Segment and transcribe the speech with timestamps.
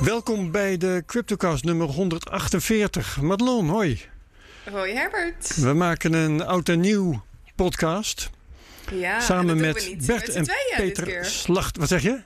[0.00, 3.20] Welkom bij de CryptoCast nummer 148.
[3.20, 4.00] Madelon, hoi.
[4.70, 5.56] Hoi Herbert.
[5.56, 8.30] We maken een oud en nieuw podcast.
[8.92, 11.24] Ja, samen met doen we niet Bert met z'n en Peter keer.
[11.24, 11.76] Slacht.
[11.76, 12.20] Wat zeg je?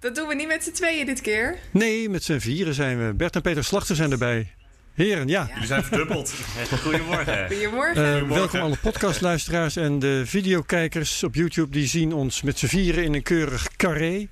[0.00, 1.58] Dat doen we niet met z'n tweeën dit keer.
[1.70, 3.14] Nee, met z'n vieren zijn we.
[3.14, 4.54] Bert en Peter Slachter zijn erbij.
[4.94, 5.48] Heren, ja.
[5.52, 6.34] Jullie zijn verdubbeld.
[6.82, 7.46] Goedemorgen.
[7.46, 8.16] Goedemorgen.
[8.16, 11.70] Eh, welkom alle podcastluisteraars en de videokijkers op YouTube.
[11.70, 14.28] Die zien ons met z'n vieren in een keurig carré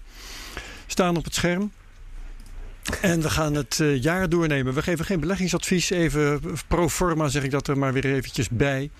[0.87, 1.73] staan op het scherm.
[3.01, 4.75] En we gaan het eh, jaar doornemen.
[4.75, 5.91] We geven geen beleggingsadvies.
[5.91, 8.91] Even pro forma zeg ik dat er maar weer eventjes bij.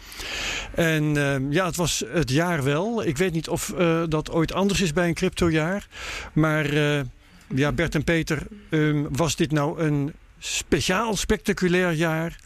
[0.75, 3.05] En eh, ja, het was het jaar wel.
[3.05, 5.87] Ik weet niet of eh, dat ooit anders is bij een cryptojaar.
[6.33, 7.01] Maar eh,
[7.55, 12.37] ja, Bert en Peter, ehm, was dit nou een speciaal spectaculair jaar?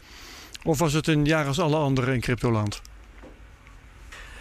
[0.63, 2.81] Of was het een jaar als alle andere in cryptoland?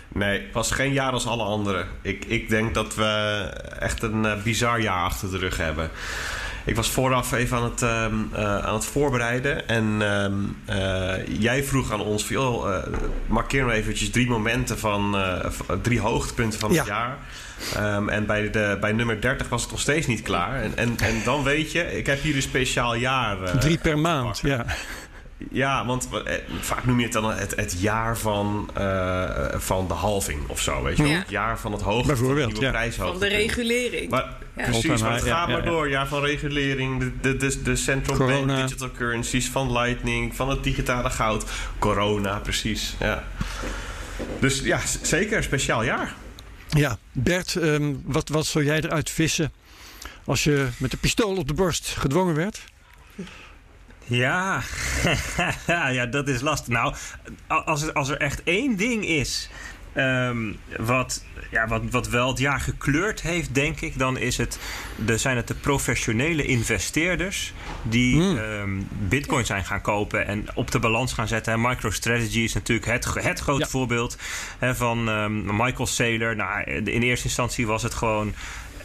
[0.08, 1.88] Nee, het was geen jaar als alle anderen.
[2.02, 3.04] Ik, ik denk dat we
[3.78, 5.90] echt een bizar jaar achter de rug hebben.
[6.68, 9.68] Ik was vooraf even aan het, ehm, eh, aan het voorbereiden.
[9.68, 10.32] En ehm,
[10.64, 12.82] eh, jij vroeg aan ons: van, joh, eh,
[13.26, 15.16] markeer nou eventjes drie momenten van
[15.82, 16.84] drie hoogtepunten van het Ja.
[16.86, 17.16] jaar.
[17.74, 20.62] Ehm, en bij, de, bij nummer 30 was het nog steeds niet klaar.
[20.62, 23.58] En, en, en dan weet je, ik heb hier een speciaal jaar.
[23.58, 24.64] Drie per maand, ja.
[25.50, 29.94] Ja, want eh, vaak noem je het dan het, het jaar van, eh, van de
[29.94, 30.82] halving of zo.
[30.82, 31.12] Weet je wel?
[31.12, 31.18] Ja.
[31.18, 32.70] Het jaar van het hoogte Bijvoorbeeld, van ja.
[32.70, 33.18] prijshoogte.
[33.18, 34.10] Van de regulering.
[34.10, 34.64] Maar, Ja.
[34.64, 35.88] Precies, maar het gaat ja, maar door.
[35.88, 38.54] Jaar van regulering, de, de, de, de central Corona.
[38.54, 41.44] bank digital currencies, van Lightning, van het digitale goud.
[41.78, 42.94] Corona, precies.
[43.00, 43.24] Ja.
[44.40, 46.14] Dus ja, zeker een speciaal jaar.
[46.68, 49.52] Ja, Bert, ehm, wat, wat zou jij eruit vissen
[50.24, 52.60] als je met de pistool op de borst gedwongen werd?
[54.08, 54.62] Ja,
[55.90, 56.68] ja, dat is lastig.
[56.68, 56.94] Nou,
[57.46, 59.50] als er, als er echt één ding is
[59.92, 64.58] ehm, wat, ja, wat, wat wel het jaar gekleurd heeft, denk ik, dan is het,
[64.96, 67.52] de, zijn het de professionele investeerders
[67.82, 68.38] die Hmm.
[68.38, 68.70] ehm,
[69.08, 71.52] bitcoin zijn gaan kopen en op de balans gaan zetten.
[71.52, 73.68] En MicroStrategy is natuurlijk het, het grote Ja.
[73.68, 74.16] voorbeeld
[74.58, 76.36] hè, van ehm, Michael Saylor.
[76.36, 78.34] Nou, in eerste instantie was het gewoon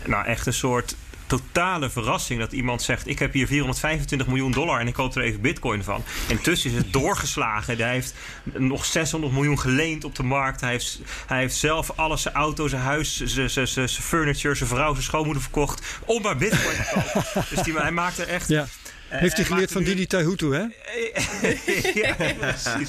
[0.06, 0.95] nou, echt een soort
[1.28, 5.22] totale verrassing dat iemand zegt: Ik heb hier 425 miljoen dollar en ik koop er
[5.22, 6.03] even bitcoin van.
[6.28, 7.78] Intussen is het doorgeslagen.
[7.78, 8.13] Hij heeft
[8.44, 10.62] nog 600 miljoen geleend op de markt.
[10.62, 14.56] Hij heeft, hij heeft zelf alles: zijn auto, zijn huis, zijn, zijn, zijn zijn furniture,
[14.56, 16.00] zijn vrouw, zijn schoonmoeder verkocht.
[16.06, 17.45] om maar bitcoin te kopen.
[17.56, 18.47] dus die, hij maakt er echt.
[18.47, 18.67] Ja.
[19.13, 20.62] Eh, Heeft hij hij geleerd van Didi Taihutu, hè?
[22.01, 22.88] ja, precies.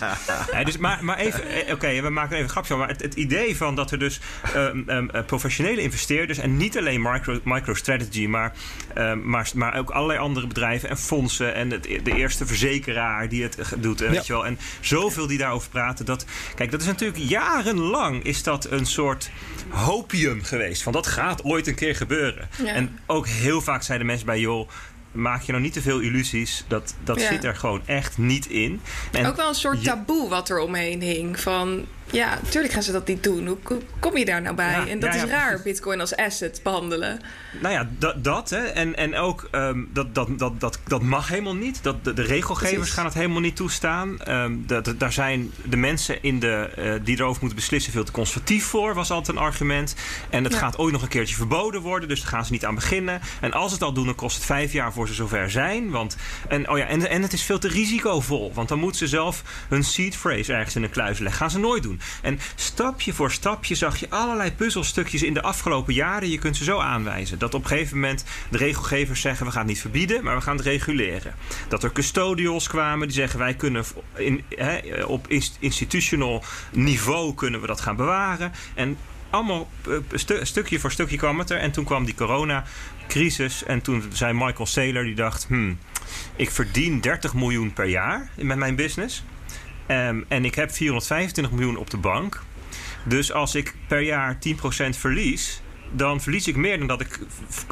[0.52, 2.78] Ja, dus maar, maar even, eh, oké, we maken even een grapje van.
[2.78, 4.20] Maar het, het idee van dat er dus
[4.54, 6.38] ehm, ehm, eh, professionele investeerders...
[6.38, 8.52] en niet alleen micro, MicroStrategy, maar,
[8.94, 11.54] ehm, maar, maar ook allerlei andere bedrijven en fondsen...
[11.54, 14.12] en het, de eerste verzekeraar die het doet, en, Ja.
[14.12, 14.46] weet je wel.
[14.46, 16.04] En zoveel die daarover praten.
[16.04, 16.24] Dat,
[16.54, 19.30] kijk, dat is natuurlijk jarenlang is dat een soort
[19.68, 20.82] hopium geweest.
[20.82, 22.48] Van dat gaat ooit een keer gebeuren.
[22.64, 22.72] Ja.
[22.72, 24.40] En ook heel vaak zeiden mensen bij...
[24.40, 24.68] joh,
[25.14, 26.64] maak je nou niet te veel illusies.
[26.68, 27.28] Dat, dat Ja.
[27.28, 28.80] zit er gewoon echt niet in.
[29.12, 31.40] En Ook wel een soort taboe wat er omheen hing.
[31.40, 33.46] Van, ja, natuurlijk gaan ze dat niet doen.
[33.46, 33.58] Hoe
[33.98, 34.70] kom je daar nou bij?
[34.70, 37.20] Ja, en dat ja, is raar, bitcoin als asset behandelen.
[37.60, 38.58] Nou ja, dat, dat hè.
[38.64, 41.82] En, en ook ehm, dat, dat, dat, dat, dat mag helemaal niet.
[41.82, 42.94] Dat, de, de regelgevers Precies.
[42.94, 44.20] gaan het helemaal niet toestaan.
[44.20, 48.04] Ehm, dat, dat- daar zijn de mensen in de, eh, die erover moeten beslissen veel
[48.04, 49.94] te conservatief voor, was altijd een argument.
[50.30, 52.74] En het gaat ooit nog een keertje verboden worden, dus daar gaan ze niet aan
[52.74, 53.20] beginnen.
[53.40, 55.90] En als ze het al doen, dan kost het vijf jaar voor ze zover zijn.
[55.90, 56.16] Want,
[56.48, 59.42] en, oh ja, en, en het is veel te risicovol, want dan moeten ze zelf
[59.68, 61.40] hun seed phrase ergens in een kluis leggen.
[61.40, 62.00] Gaan ze nooit doen.
[62.22, 66.30] En stapje voor stapje zag je allerlei puzzelstukjes in de afgelopen jaren.
[66.30, 67.38] Je kunt ze zo aanwijzen.
[67.38, 70.42] Dat op een gegeven moment de regelgevers zeggen: we gaan het niet verbieden, maar we
[70.42, 71.34] gaan het reguleren.
[71.68, 73.84] Dat er custodials kwamen die zeggen: wij kunnen
[74.16, 74.44] in,
[75.06, 78.52] op inst- institutional niveau kunnen we dat gaan bewaren.
[78.74, 78.96] En
[79.30, 81.58] allemaal eh, stu- stukje voor stukje kwam het er.
[81.58, 83.64] En toen kwam die coronacrisis.
[83.64, 85.46] En toen zei Michael Saylor, die dacht...
[85.46, 85.78] Hmm,
[86.36, 89.22] ik verdien 30 miljoen per jaar met mijn business.
[89.86, 92.42] Ehm, en ik heb 425 miljoen op de bank.
[93.04, 95.62] Dus als ik per jaar 10% verlies...
[95.92, 97.18] dan verlies ik meer dan dat ik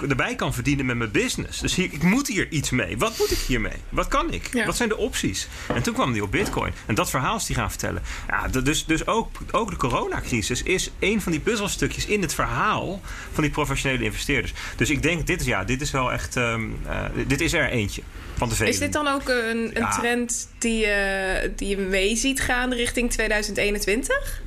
[0.09, 1.61] erbij kan verdienen met mijn business.
[1.61, 2.99] Dus hier, ik moet hier iets mee.
[2.99, 3.77] Wat moet ik hiermee?
[3.89, 4.49] Wat kan ik?
[4.53, 4.67] Ja.
[4.67, 5.49] Wat zijn de opties?
[5.75, 6.73] En toen kwam hij op Bitcoin.
[6.87, 8.03] En dat verhaal is hij gaan vertellen.
[8.29, 13.01] Ja, dus dus ook, ook de coronacrisis is een van die puzzelstukjes in het verhaal
[13.33, 14.53] van die professionele investeerders.
[14.77, 16.37] Dus ik denk, dit is, ja, dit is wel echt.
[16.37, 18.03] ehm, eh, dit is er eentje
[18.37, 18.67] van de.
[18.69, 19.99] Is dit dan ook een, een Ja.
[19.99, 24.43] trend die, je die je mee ziet gaan richting 2021?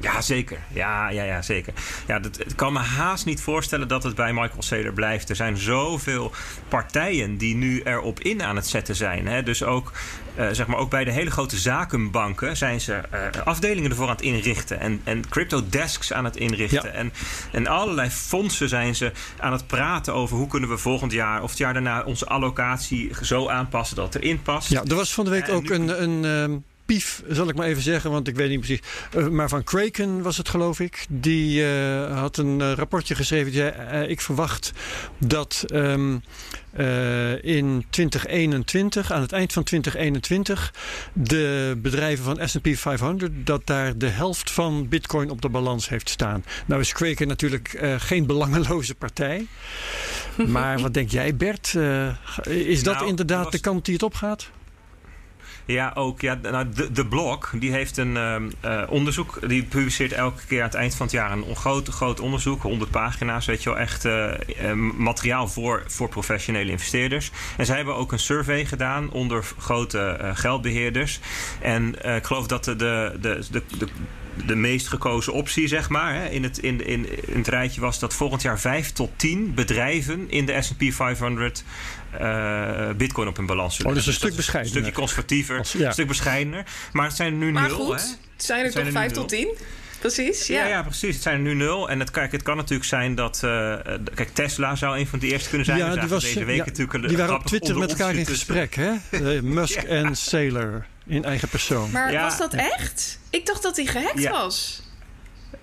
[0.00, 0.58] Ja, zeker.
[0.72, 1.72] Ja, ja, ja zeker.
[2.06, 5.28] Ja, dat, ik kan me haast niet voorstellen dat het bij Michael Saylor blijft.
[5.28, 6.32] Er zijn zoveel
[6.68, 9.26] partijen die nu erop in aan het zetten zijn.
[9.26, 9.42] Hè.
[9.42, 9.92] Dus ook,
[10.38, 14.12] uh, zeg maar, ook bij de hele grote zakenbanken zijn ze uh, afdelingen ervoor aan
[14.12, 14.80] het inrichten.
[14.80, 16.92] En, en crypto desks aan het inrichten.
[16.92, 16.94] Ja.
[16.94, 17.12] En,
[17.52, 21.50] en allerlei fondsen zijn ze aan het praten over hoe kunnen we volgend jaar of
[21.50, 24.68] het jaar daarna onze allocatie zo aanpassen dat het erin past.
[24.68, 25.74] Ja, er was van de week en ook nu...
[25.74, 26.02] een.
[26.02, 28.80] een um pief, zal ik maar even zeggen, want ik weet niet precies.
[29.16, 31.06] Uh, maar van Kraken was het, geloof ik.
[31.08, 33.52] Die uh, had een uh, rapportje geschreven.
[33.52, 34.72] Die zei: Ik verwacht
[35.18, 36.22] dat um,
[37.40, 40.74] in 2021, aan het eind van 2021,
[41.12, 46.08] de bedrijven van SP 500, dat daar de helft van Bitcoin op de balans heeft
[46.08, 46.44] staan.
[46.66, 49.46] Nou is Kraken natuurlijk geen belangeloze partij.
[50.46, 51.74] Maar wat denk jij, Bert?
[52.44, 53.52] is dat nou, inderdaad was...
[53.52, 54.50] de kant die het opgaat?
[55.66, 56.20] Ja, ook.
[56.20, 59.48] Ja, nou, de, de Blok die heeft een uh, onderzoek.
[59.48, 62.62] Die publiceert elke keer aan het eind van het jaar een groot, groot onderzoek.
[62.62, 63.78] 100 pagina's, weet je wel.
[63.78, 64.32] Echt uh,
[64.96, 67.30] materiaal voor, voor professionele investeerders.
[67.56, 71.20] En zij hebben ook een survey gedaan onder grote geldbeheerders.
[71.60, 73.86] En ik geloof dat de, de, de de
[74.54, 78.14] meest gekozen optie, zeg maar, hè, in, het, in, in, in het rijtje was dat
[78.14, 81.64] volgend jaar 5 tot 10 bedrijven in de SP 500
[82.20, 84.76] uh, bitcoin op hun balans zullen oh, dus een stuk bescheidener.
[84.76, 85.86] Een stukje conservatiever, Als, ja.
[85.86, 86.64] een stuk bescheidener.
[86.92, 87.76] Maar het zijn er nu maar nul.
[87.76, 88.06] Goed, hè?
[88.36, 89.48] zijn er toch 5 tot 10?
[89.98, 90.54] Precies, ja.
[90.54, 90.66] ja.
[90.66, 90.82] ja.
[90.82, 91.14] precies.
[91.14, 91.88] Het zijn er nu nul.
[91.90, 93.42] En het, kijk, het kan natuurlijk zijn dat...
[93.44, 93.74] Uh,
[94.14, 95.78] kijk, Tesla zou een van de eerste kunnen zijn.
[95.78, 98.74] Ja, die was, deze week ja, natuurlijk die waren op Twitter met elkaar in gesprek,
[98.74, 98.92] hè?
[99.10, 99.88] Uh, Musk ja.
[99.88, 101.90] en Saylor in eigen persoon.
[101.90, 102.22] Maar ja.
[102.22, 103.18] was dat echt?
[103.30, 104.82] Ik dacht dat hij gehackt was.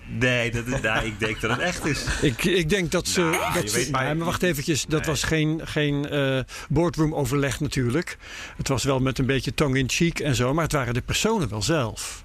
[0.06, 2.04] Nee, dat is, nou, ik denk dat het echt is.
[2.20, 3.20] Ik, ik denk dat ze...
[3.20, 5.08] Nou, dat ze maar, maar wacht eventjes, dat nee.
[5.08, 8.16] was geen, geen uh, boardroom overleg natuurlijk.
[8.56, 11.62] Het was wel met een beetje tongue-in-cheek en zo, maar het waren de personen wel
[11.62, 12.24] zelf.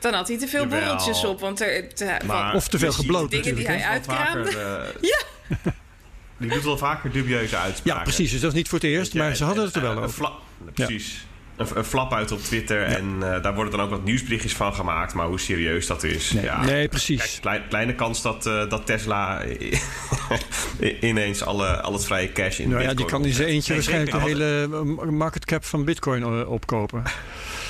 [0.00, 1.94] Dan had hij te veel borreltjes op, want er...
[1.94, 3.74] Te, maar, of te veel gebloot dingen natuurlijk.
[3.74, 4.50] die hij uitkraamde.
[4.50, 5.72] Uh, ja.
[6.36, 7.98] Die doet wel vaker dubieuze uitspraken.
[7.98, 8.30] Ja, precies.
[8.30, 10.30] Dus dat is niet voor het eerst, maar ze hadden het er wel over.
[10.74, 11.26] Precies.
[11.70, 12.80] Een, een, flap uit op Twitter.
[12.80, 12.96] Ja.
[12.96, 15.14] En uh, daar worden dan ook wat nieuwsberichtjes van gemaakt.
[15.14, 16.32] Maar hoe serieus dat is.
[16.32, 16.64] Nee, ja.
[16.64, 17.18] nee precies.
[17.18, 19.42] Kijk, klein, kleine kans dat, uh, dat Tesla
[21.00, 23.82] ineens alle, al het vrije cash in nou ja, die kan in zijn eentje nee,
[23.82, 24.68] waarschijnlijk de hele
[25.10, 27.02] market cap van Bitcoin opkopen.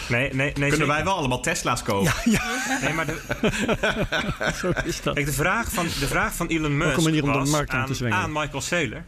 [0.09, 2.13] Nee, nee, nee, Kunnen wij wel allemaal Tesla's kopen?
[2.25, 2.79] Ja, ja.
[2.83, 3.21] Nee, maar de,
[4.61, 5.15] Zo is dat.
[5.15, 8.11] Kijk, de vraag van, de vraag van Elon Musk om de was markt aan, te
[8.11, 9.05] aan Michael Saylor.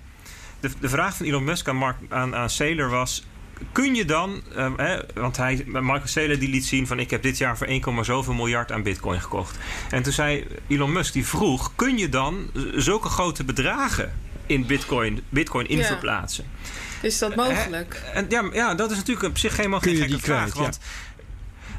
[0.60, 3.24] De, de vraag van Elon Musk aan, Mark, aan, aan Saylor was
[3.72, 7.22] kun je dan, uh, hè, want hij, Michael Saylor die liet zien van ik heb
[7.22, 9.58] dit jaar voor 1, zoveel miljard aan bitcoin gekocht.
[9.90, 14.12] En toen zei Elon Musk, die vroeg, kun je dan zulke grote bedragen
[14.46, 15.84] in bitcoin, bitcoin in Ja.
[15.84, 16.44] verplaatsen?
[17.02, 18.02] Is dat mogelijk?
[18.14, 20.54] En ja, ja, dat is natuurlijk op zich helemaal geen gekke vraag.
[20.54, 20.78] Want,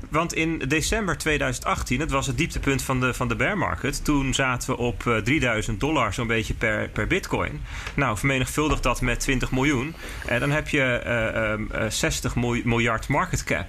[0.10, 4.04] want in december 2018, het was het dieptepunt van de, van de bear market.
[4.06, 7.62] Toen zaten we op eh, 3000 dollar zo'n beetje per, per bitcoin.
[7.96, 9.96] Nou, vermenigvuldig dat met 20 miljoen.
[10.26, 13.66] En dan heb je eh, ehm, eh, 60 mil- miljard market cap.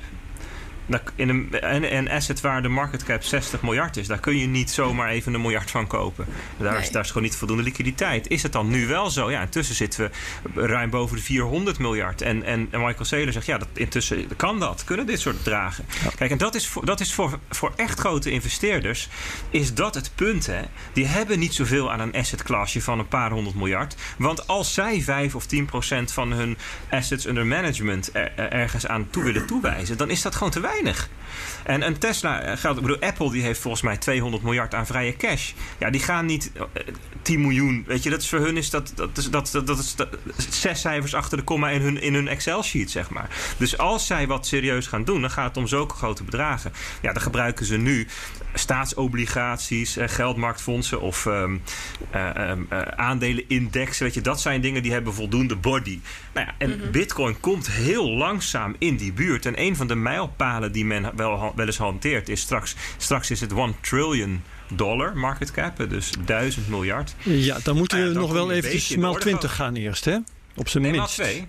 [1.15, 4.47] In een, een, een asset waar de market cap 60 miljard is, daar kun je
[4.47, 6.27] niet zomaar even een miljard van kopen.
[6.59, 8.29] Daar, is, daar is gewoon niet voldoende liquiditeit.
[8.29, 9.31] Is het dan nu wel zo?
[9.31, 10.11] Ja, intussen zitten
[10.55, 12.23] we ruim boven de 400 miljard.
[12.23, 14.85] En, en, en Michael Saylor zegt, ja, dat, intussen kan dat.
[14.85, 15.85] Kunnen dit soort bedragen.
[16.17, 19.09] Kijk, en dat is, voor, dat is voor, voor echt grote investeerders,
[19.50, 20.47] is dat het punt.
[20.47, 20.61] Hè?
[20.93, 23.94] Die hebben niet zoveel aan een asset classje van een paar honderd miljard.
[24.19, 26.56] Want als zij 5 of 10 procent van hun
[26.91, 30.61] assets under management er- er- ergens aan toe willen toewijzen, dan is dat gewoon te
[30.61, 30.75] weinig.
[31.67, 34.87] En een Tesla eh, geldt, ik bedoel, Apple die heeft volgens mij 200 miljard aan
[34.87, 35.52] vrije cash.
[35.78, 36.62] Ja, die gaan niet eh,
[37.23, 37.84] 10 miljoen.
[37.87, 39.96] Weet je, dat is voor hun is dat, dat, is, dat, dat, dat is
[40.61, 43.28] zes cijfers achter de komma in hun, in hun Excel-sheet, zeg maar.
[43.56, 46.73] Dus als zij wat serieus gaan doen, dan gaat het om zulke grote bedragen.
[47.02, 48.06] Ja, dan gebruiken ze nu
[48.58, 51.56] staatsobligaties, eh, geldmarktfondsen of ehm,
[52.10, 53.98] eh, ehm, eh, um, aandelenindex.
[53.98, 56.00] Weet je, dat zijn dingen die hebben voldoende body.
[56.34, 56.70] Nou ja, en.
[56.70, 56.90] Mhm.
[56.90, 59.46] Bitcoin komt heel langzaam in die buurt.
[59.46, 63.40] En een van de mijlpalen die men wel, wel eens hanteert is straks, straks is
[63.40, 67.14] het 1 trillion dollar market cap, dus 1000 miljard.
[67.22, 70.18] Ja, dan moeten we nou nog wel even smelt 20 gaan eerst, hè?
[70.54, 71.14] Op zijn minst.
[71.14, 71.46] 2.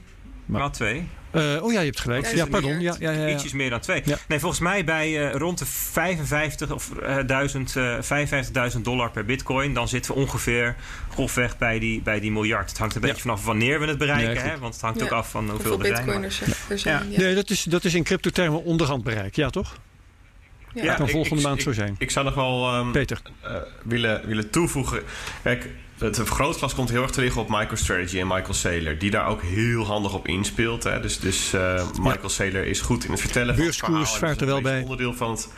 [0.47, 1.07] Maar- twee.
[1.31, 2.35] Eh, oh ja, je hebt gelijk.
[2.35, 2.79] Ja, pardon.
[2.79, 3.33] Ja, ja, ja, ja.
[3.33, 4.01] Ietsjes meer dan twee.
[4.05, 4.17] Ja.
[4.27, 7.97] Nee, volgens mij bij eh, rond de 55 of eh, duizend, eh,
[8.73, 9.73] 55.000 dollar per bitcoin.
[9.73, 10.75] Dan zitten we ongeveer
[11.11, 12.69] grofweg bij die, bij die miljard.
[12.69, 13.07] Het hangt een Ja.
[13.07, 14.43] beetje vanaf wanneer we het bereiken.
[14.49, 15.05] Hè, want het hangt Ja.
[15.05, 17.11] ook af van hoeveel Hoeveel er bitcoiners er, zijn.
[17.11, 17.17] Ja.
[17.17, 19.35] Nee, dat is, dat is in crypto-termen onderhand bereik.
[19.35, 19.77] Ja, toch?
[20.73, 20.83] Ja.
[20.83, 21.95] Dat kan ik- volgende ik- maand ik- zo zijn.
[21.97, 23.21] Ik zou nog wel ehm, Peter.
[23.41, 25.01] eh, willen, willen toevoegen.
[25.43, 28.97] Kijk, het vergrootglas komt heel erg te liggen op MicroStrategy en Michael Saylor.
[28.97, 30.83] Die daar ook heel handig op inspeelt.
[30.83, 30.99] Hè.
[30.99, 34.05] Dus, dus eh, Michael Saylor is goed in het vertellen van het verhaal.
[34.05, 34.81] vaart er wel bij.
[34.81, 35.49] onderdeel van het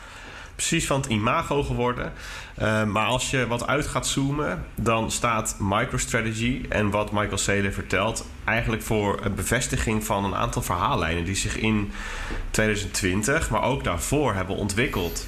[0.54, 2.12] precies van het imago geworden.
[2.62, 7.72] Uh, maar als je wat uit gaat zoomen, dan staat MicroStrategy en wat Michael Saylor
[7.72, 11.92] vertelt eigenlijk voor een bevestiging van een aantal verhaallijnen die zich in
[12.50, 15.26] 2020, maar ook daarvoor hebben ontwikkeld.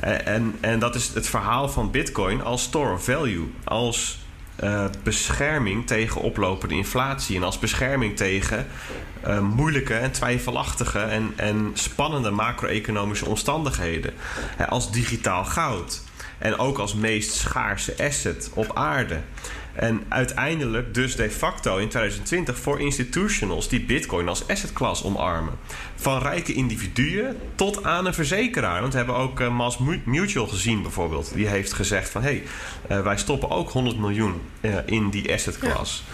[0.00, 4.21] En, en, en dat is het verhaal van Bitcoin als store of value, als
[4.62, 8.66] uh, bescherming tegen oplopende inflatie en als bescherming tegen
[9.26, 14.14] uh, moeilijke en twijfelachtige en, en spannende macro-economische omstandigheden.
[14.68, 16.02] Als digitaal goud
[16.38, 19.20] en ook als meest schaarse asset op aarde.
[19.72, 25.52] En uiteindelijk dus de facto in 2020 voor institutionals die bitcoin als asset class omarmen.
[25.94, 28.80] Van rijke individuen tot aan een verzekeraar.
[28.80, 31.34] Want we hebben ook uh, Mass Mutual gezien bijvoorbeeld.
[31.34, 32.42] Die heeft gezegd van hé,
[32.86, 36.04] hey, uh, wij stoppen ook 100 miljoen uh, in die asset class.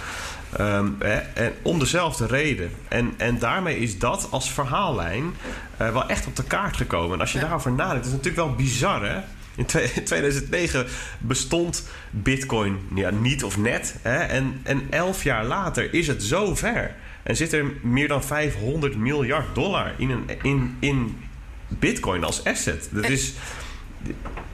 [0.56, 0.76] Ja.
[0.76, 0.96] Um,
[1.34, 2.70] en om dezelfde reden.
[2.88, 5.34] En, en daarmee is dat als verhaallijn
[5.76, 7.12] wel echt op de kaart gekomen.
[7.12, 7.44] En als je ja.
[7.44, 9.20] daarover nadenkt, is het natuurlijk wel bizar hè.
[9.58, 9.66] In
[10.04, 10.86] 2009
[11.18, 13.96] bestond Bitcoin ja, niet of net.
[14.02, 14.18] Hè?
[14.18, 16.94] En, en elf jaar later is het zo ver.
[17.22, 21.16] En zit er meer dan 500 miljard dollar in, een, in, in
[21.68, 22.88] Bitcoin als asset.
[22.92, 23.34] Dat is.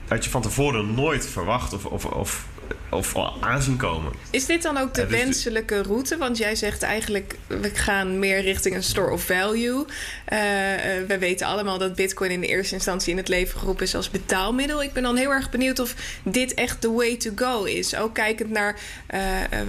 [0.09, 2.47] had je van tevoren nooit verwacht of, of, of
[2.95, 4.13] of aanzien komen.
[4.31, 6.17] Is dit dan ook de dus wenselijke route?
[6.17, 9.75] Want jij zegt eigenlijk, we gaan meer richting een store of value.
[9.75, 10.39] Uh,
[11.07, 14.11] we weten allemaal dat bitcoin in de eerste instantie in het leven geroepen is als
[14.11, 14.83] betaalmiddel.
[14.83, 17.97] Ik ben dan heel erg benieuwd of dit echt de way to go is.
[17.97, 18.81] Ook kijkend naar
[19.15, 19.21] uh,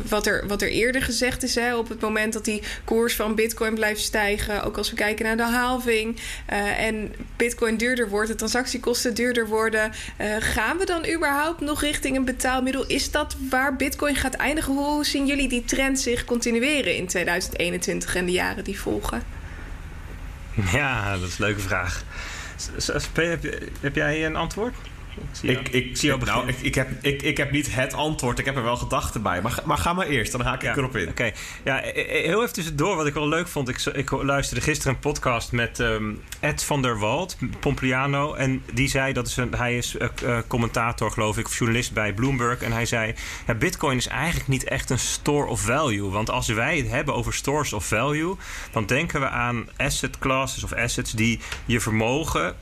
[0.10, 1.56] wat, er, wat er eerder gezegd is.
[1.56, 4.64] Hè, op het moment dat die koers van bitcoin blijft stijgen.
[4.64, 6.20] Ook als we kijken naar de halving.
[6.52, 9.92] Uh, en bitcoin duurder wordt, de transactiekosten duurder worden.
[10.40, 12.86] gaan we dan überhaupt nog richting een betaalmiddel?
[12.86, 14.74] Is dat waar Bitcoin gaat eindigen?
[14.74, 19.24] Hoe zien jullie die trend zich continueren in 2021 en de jaren die volgen?
[20.72, 22.04] Ja, dat is een leuke vraag.
[23.14, 23.44] Heb,
[23.82, 24.76] heb jij een antwoord?
[25.42, 28.40] Ik, ik, zie ik, nou, ik, ik, heb, ik, ik heb niet het antwoord.
[28.40, 29.42] Ik heb er wel gedachten bij.
[29.42, 31.10] Maar, maar ga maar eerst, dan haak ik ja, erop in.
[31.10, 31.32] Oké.
[31.64, 32.96] Ja, heel even tussendoor.
[32.96, 33.70] Wat ik wel leuk vond.
[33.70, 38.34] Ik, ik luisterde gisteren een podcast met um, Ed van der Wald, Pompliano.
[38.34, 42.14] En die zei, dat is een, hij is uh, commentator geloof ik, of journalist bij
[42.14, 42.62] Bloomberg.
[42.62, 43.16] En hij zei,
[43.48, 46.10] ja, bitcoin is eigenlijk niet echt een store of value.
[46.10, 48.36] Want als wij het hebben over stores of value...
[48.72, 52.56] dan denken we aan asset classes of assets die je vermogen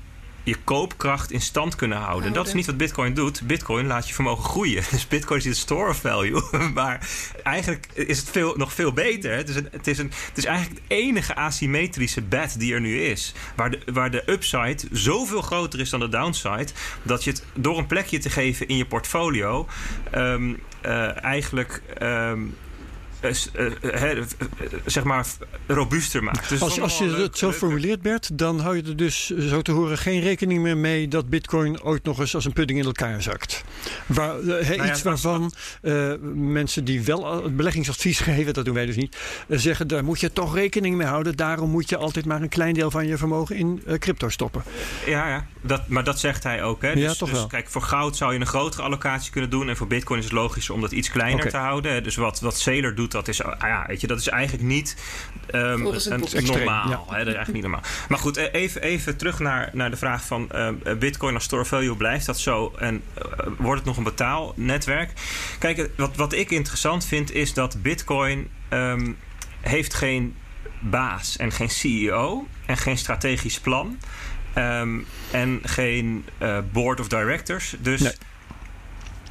[0.44, 2.22] je koopkracht in stand kunnen houden.
[2.22, 2.28] houden.
[2.28, 3.42] En dat is niet wat Bitcoin doet.
[3.42, 4.84] Bitcoin laat je vermogen groeien.
[4.92, 6.42] Dus Bitcoin is een store of value.
[6.74, 7.10] maar
[7.44, 9.36] eigenlijk is het veel, nog veel beter.
[9.36, 12.82] Het is, een, het, is een, het is eigenlijk het enige asymmetrische bet die er
[12.82, 13.34] nu is.
[13.56, 16.68] Waar de, waar de upside zoveel groter is dan de downside.
[17.04, 19.68] Dat je het door een plekje te geven in je portfolio.
[20.16, 21.82] Um, uh, eigenlijk.
[22.02, 22.63] Um, uh,
[24.86, 25.26] zeg maar
[25.68, 26.50] robuuster maakt.
[26.50, 29.72] Dus als, als je het zo formuleert, Bert, dan hou je er dus zo te
[29.72, 33.22] horen geen rekening meer mee dat Bitcoin ooit nog eens als een pudding in elkaar
[33.22, 33.64] zakt.
[34.06, 38.86] Waar, nou ja, iets waarvan uh, mensen die wel het beleggingsadvies geven, dat doen wij
[38.86, 41.36] dus niet, zeggen daar moet je toch rekening mee houden.
[41.36, 44.64] Daarom moet je altijd maar een klein deel van je vermogen in crypto stoppen.
[45.06, 45.48] Ja, ja.
[45.62, 46.82] Dat, maar dat zegt hij ook.
[46.82, 46.94] Hè?
[46.94, 47.48] Dus, ja, toch dus, wel.
[47.48, 49.70] Kijk, voor goud zou je een grotere allocatie kunnen doen.
[49.70, 51.52] En voor Bitcoin is het logischer om dat iets kleiner okay.
[51.52, 52.04] te houden.
[52.04, 54.98] Dus wat, wat Sailor doet, dat is, ja, weet je, dat is eigenlijk niet
[55.52, 56.90] um, een, normaal.
[56.90, 57.04] Ja.
[57.08, 57.18] Hè?
[57.18, 57.82] Dat is eigenlijk niet normaal.
[58.10, 61.96] Maar goed, even, even terug naar, naar de vraag van uh, Bitcoin als store value.
[61.96, 62.74] Blijft dat zo?
[62.78, 65.12] En uh, wordt het nog een betaalnetwerk?
[65.60, 69.18] Kijk, wat, wat ik interessant vind is dat Bitcoin um,
[69.62, 70.36] heeft geen
[70.80, 73.98] baas en geen CEO en geen strategisch plan.
[74.58, 77.76] Um, en geen uh, board of directors.
[77.80, 78.14] Dus nee.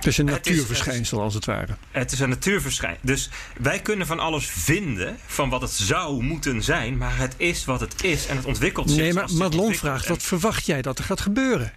[0.02, 1.76] Het is een natuurverschijnsel, als het ware.
[1.90, 3.00] Het is een natuurverschijnsel.
[3.06, 3.30] Dus
[3.60, 7.80] wij kunnen van alles vinden van wat het zou moeten zijn, maar het is wat
[7.80, 8.98] het is en het ontwikkelt zich.
[8.98, 11.72] Nee, maar Madelon vraagt: wat verwacht jij dat er gaat gebeuren?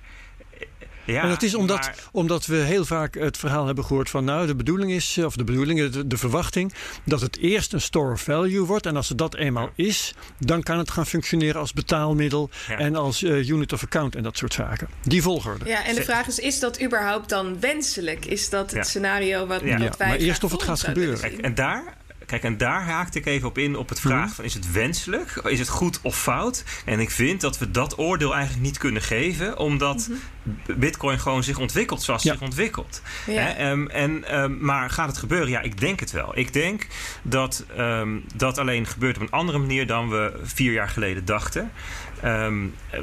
[1.05, 1.95] Ja, en dat is omdat, maar...
[2.11, 5.43] omdat we heel vaak het verhaal hebben gehoord van nou de bedoeling is, of de
[5.43, 8.85] bedoeling, de, de verwachting, dat het eerst een store of value wordt.
[8.85, 9.85] En als het dat eenmaal ja.
[9.85, 12.77] is, dan kan het gaan functioneren als betaalmiddel ja.
[12.77, 14.87] en als uh, unit of account en dat soort zaken.
[15.01, 15.65] Die volgorde.
[15.65, 18.25] Ja, en de vraag is, is dat überhaupt dan wenselijk?
[18.25, 19.77] Is dat het scenario wat, ja.
[19.77, 21.19] wat wij Maar eerst of het gaat gebeuren.
[21.19, 21.97] Kijk, en daar
[22.39, 24.45] Kijk, en daar haakte ik even op in op het vraag van...
[24.45, 25.41] is het wenselijk?
[25.43, 26.63] Is het goed of fout?
[26.85, 29.57] En ik vind dat we dat oordeel eigenlijk niet kunnen geven...
[29.57, 30.79] omdat mm -hmm.
[30.79, 32.31] bitcoin gewoon zich ontwikkelt zoals ja.
[32.31, 33.01] zich ontwikkelt.
[33.25, 33.41] Ja.
[33.41, 33.71] Hè?
[33.71, 35.49] Um, en, um, maar gaat het gebeuren?
[35.49, 36.37] Ja, ik denk het wel.
[36.37, 36.87] Ik denk
[37.21, 39.87] dat um, dat alleen gebeurt op een andere manier...
[39.87, 41.71] dan we vier jaar geleden dachten.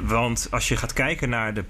[0.01, 1.63] want als je gaat kijken naar de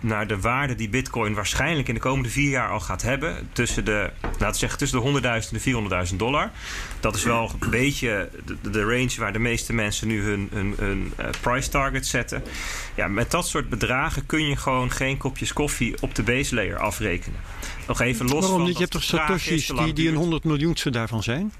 [0.00, 3.48] naar de waarde die Bitcoin waarschijnlijk in de komende vier jaar al gaat hebben.
[3.52, 6.50] Tussen de, laten we zeggen, tussen de 100.000 en de 400.000 dollar.
[7.00, 10.74] Dat is wel een beetje de, de, range waar de meeste mensen nu hun, hun,
[10.78, 12.42] hun uh, price target zetten.
[12.94, 16.78] Ja, met dat soort bedragen kun je gewoon geen kopjes koffie op de base layer
[16.78, 17.40] afrekenen.
[17.86, 18.72] Nog even los Waarom van.
[18.72, 21.52] Je hebt toch Satoshis die, die een 100 miljoenste daarvan zijn?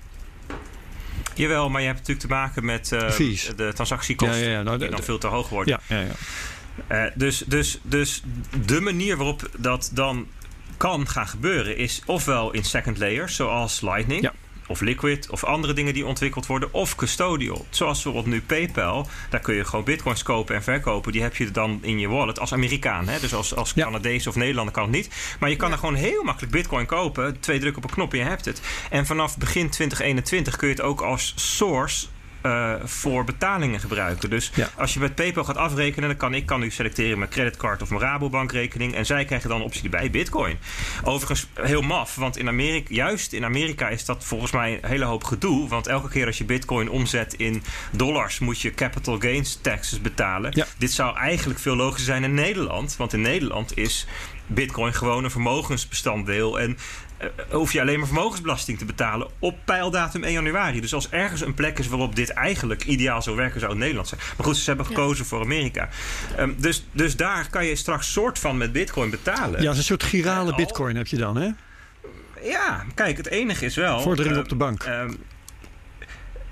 [1.35, 3.17] Jawel, maar je hebt natuurlijk te maken met uh,
[3.57, 5.81] de transactiekosten ja, ja, nou, die dan veel te hoog worden.
[5.89, 6.13] Ja, ja, ja.
[6.93, 8.23] Uh, dus, dus, dus
[8.67, 10.27] de manier waarop dat dan
[10.77, 14.23] kan gaan gebeuren is ofwel in second layers, zoals Lightning.
[14.23, 14.33] Ja
[14.69, 17.67] of liquid of andere dingen die ontwikkeld worden of custodial.
[17.71, 21.13] Zoals bijvoorbeeld nu PayPal, daar kun je gewoon bitcoins kopen en verkopen.
[21.13, 23.09] Die heb je dan in je wallet als Amerikaan.
[23.09, 23.21] Hè?
[23.21, 23.85] Dus als, als ja.
[23.85, 25.37] Canadees of Nederlander kan het niet.
[25.41, 27.41] Maar je kan er gewoon heel makkelijk bitcoin kopen.
[27.41, 28.61] Twee drukken op een knop en je hebt het.
[28.91, 32.07] En vanaf begin 2021 kun je het ook als source
[32.43, 34.31] uh, voor betalingen gebruiken.
[34.31, 34.69] Dus ja.
[34.77, 37.91] als je met PayPal gaat afrekenen, dan kan ik kan nu selecteren mijn creditcard of
[37.91, 38.95] mijn Rabobankrekening.
[38.95, 40.59] En zij krijgen dan optie erbij Bitcoin.
[41.05, 45.05] Overigens heel maf, want in Amerika, juist in Amerika is dat volgens mij een hele
[45.05, 45.69] hoop gedoe.
[45.69, 50.51] Want elke keer als je Bitcoin omzet in dollars, moet je capital gains taxes betalen.
[50.55, 50.67] Ja.
[50.79, 52.97] Dit zou eigenlijk veel logischer zijn in Nederland.
[52.97, 54.07] Want in Nederland is
[54.47, 56.61] Bitcoin gewoon een vermogensbestanddeel.
[56.61, 56.79] En
[57.51, 60.81] hoef je alleen maar vermogensbelasting te betalen op pijldatum 1 januari.
[60.81, 64.09] Dus als ergens een plek is waarop dit eigenlijk ideaal zou werken, zou het Nederland
[64.09, 64.21] zijn.
[64.37, 65.29] Maar goed, ze hebben gekozen ja.
[65.29, 65.89] voor Amerika.
[66.39, 69.63] Um, dus, dus daar kan je straks soort van met bitcoin betalen.
[69.63, 71.51] Ja, een soort girale bitcoin heb je dan, hè?
[72.43, 74.01] Ja, kijk, het enige is wel...
[74.01, 74.85] Vordering um, op de bank.
[74.87, 75.17] Um,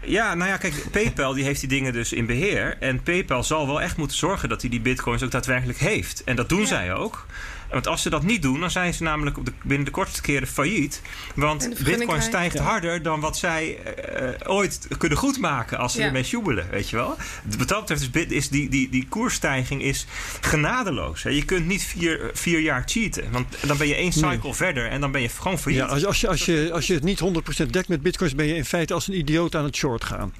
[0.07, 2.77] ja, nou ja, kijk, PayPal die heeft die dingen dus in beheer.
[2.81, 6.25] En PayPal zal wel echt moeten zorgen dat hij die bitcoins ook daadwerkelijk heeft.
[6.25, 6.67] En dat doen ja.
[6.67, 7.27] zij ook.
[7.71, 10.21] Want als ze dat niet doen, dan zijn ze namelijk op de, binnen de kortste
[10.21, 11.03] keren failliet.
[11.35, 12.63] Want bitcoin stijgt ja.
[12.63, 13.79] harder dan wat zij
[14.21, 16.07] uh, ooit kunnen goedmaken als ze ja.
[16.07, 17.17] ermee sjoebelen, weet je wel.
[17.59, 20.07] Wat dat betreft is, is die, die, die koersstijging is
[20.41, 21.23] genadeloos.
[21.23, 21.31] Hè.
[21.31, 24.55] Je kunt niet vier, vier jaar cheaten, want dan ben je één cycle nee.
[24.55, 25.83] verder en dan ben je gewoon failliet.
[25.83, 27.21] Ja, als, als, je, als, je, als je het niet
[27.67, 30.33] 100% dekt met bitcoins, ben je in feite als een idioot aan het short gaan.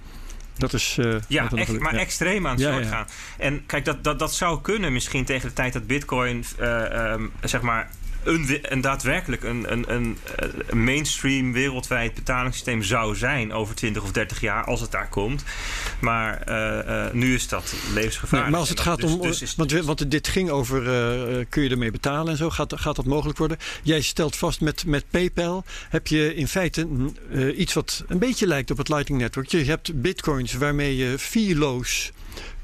[0.59, 0.97] Dat is.
[1.01, 2.01] Uh, ja, echt, maar ja.
[2.01, 2.91] extreem aan het Ja, short ja.
[2.91, 3.07] gaan.
[3.39, 7.33] En kijk, dat, dat, dat zou kunnen misschien tegen de tijd dat Bitcoin, uh, um,
[7.41, 7.91] zeg maar.
[8.27, 14.13] Een, een daadwerkelijk een, een, een, een, mainstream wereldwijd betalingssysteem zou zijn over 20 of
[14.13, 15.45] 30 jaar, als het daar komt.
[16.01, 18.43] Maar uh, nu is dat levensgevaarlijk.
[18.43, 19.21] Nee, maar als het gaat dus, om.
[19.21, 20.83] Dus is, want, want, dit ging over.
[21.49, 22.51] kun je ermee betalen en zo?
[22.51, 23.59] Gaat, gaat dat mogelijk worden?
[23.83, 25.65] Jij stelt vast met, met PayPal.
[25.89, 26.89] Heb je in feite
[27.57, 29.49] iets wat een beetje lijkt op het Lightning Network.
[29.49, 32.13] Je hebt bitcoins waarmee je vierloos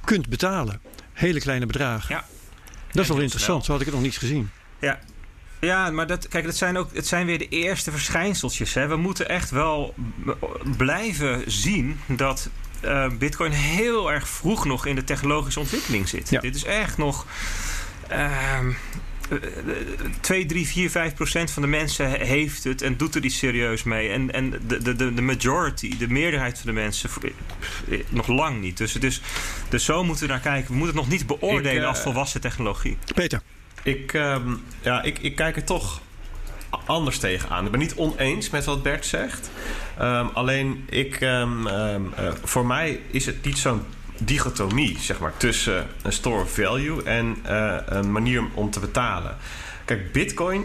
[0.05, 0.81] kunt betalen.
[1.13, 2.15] Hele kleine bedragen.
[2.15, 2.25] Ja.
[2.93, 4.51] Dat is wel interessant, zo had ik het nog niet gezien.
[4.81, 5.01] Ja,
[5.67, 8.75] ja, maar dat, kijk, dat zijn ook, het zijn weer de eerste verschijnseltjes.
[8.75, 8.87] Hè.
[8.87, 9.95] We moeten echt wel
[10.77, 12.51] blijven zien dat
[12.85, 16.31] uh, Bitcoin heel erg vroeg nog in de technologische ontwikkeling zit.
[16.31, 16.41] Ja.
[16.41, 17.27] Dit is echt nog.
[18.11, 18.59] Uh,
[20.21, 23.83] 2, 3, 4, 5 procent van de mensen heeft het en doet er iets serieus
[23.83, 24.09] mee.
[24.09, 27.11] En, en de, de, de majority, de meerderheid van de mensen,
[28.09, 28.77] nog lang niet.
[28.77, 29.21] Dus, dus,
[29.69, 30.71] dus zo moeten we naar kijken.
[30.71, 32.97] We moeten het nog niet beoordelen Ik, uh, als volwassen technologie.
[33.15, 33.43] Peter.
[33.83, 36.01] Ik, um, ja, ik, ik kijk er toch
[36.87, 37.65] anders tegenaan.
[37.65, 39.51] Ik ben niet oneens met wat Bert zegt.
[40.01, 41.97] Um, alleen ik, um, uh,
[42.45, 43.83] voor mij is het niet zo'n
[44.19, 49.37] dichotomie zeg maar, tussen een store of value en uh, een manier om te betalen.
[49.85, 50.65] Kijk, Bitcoin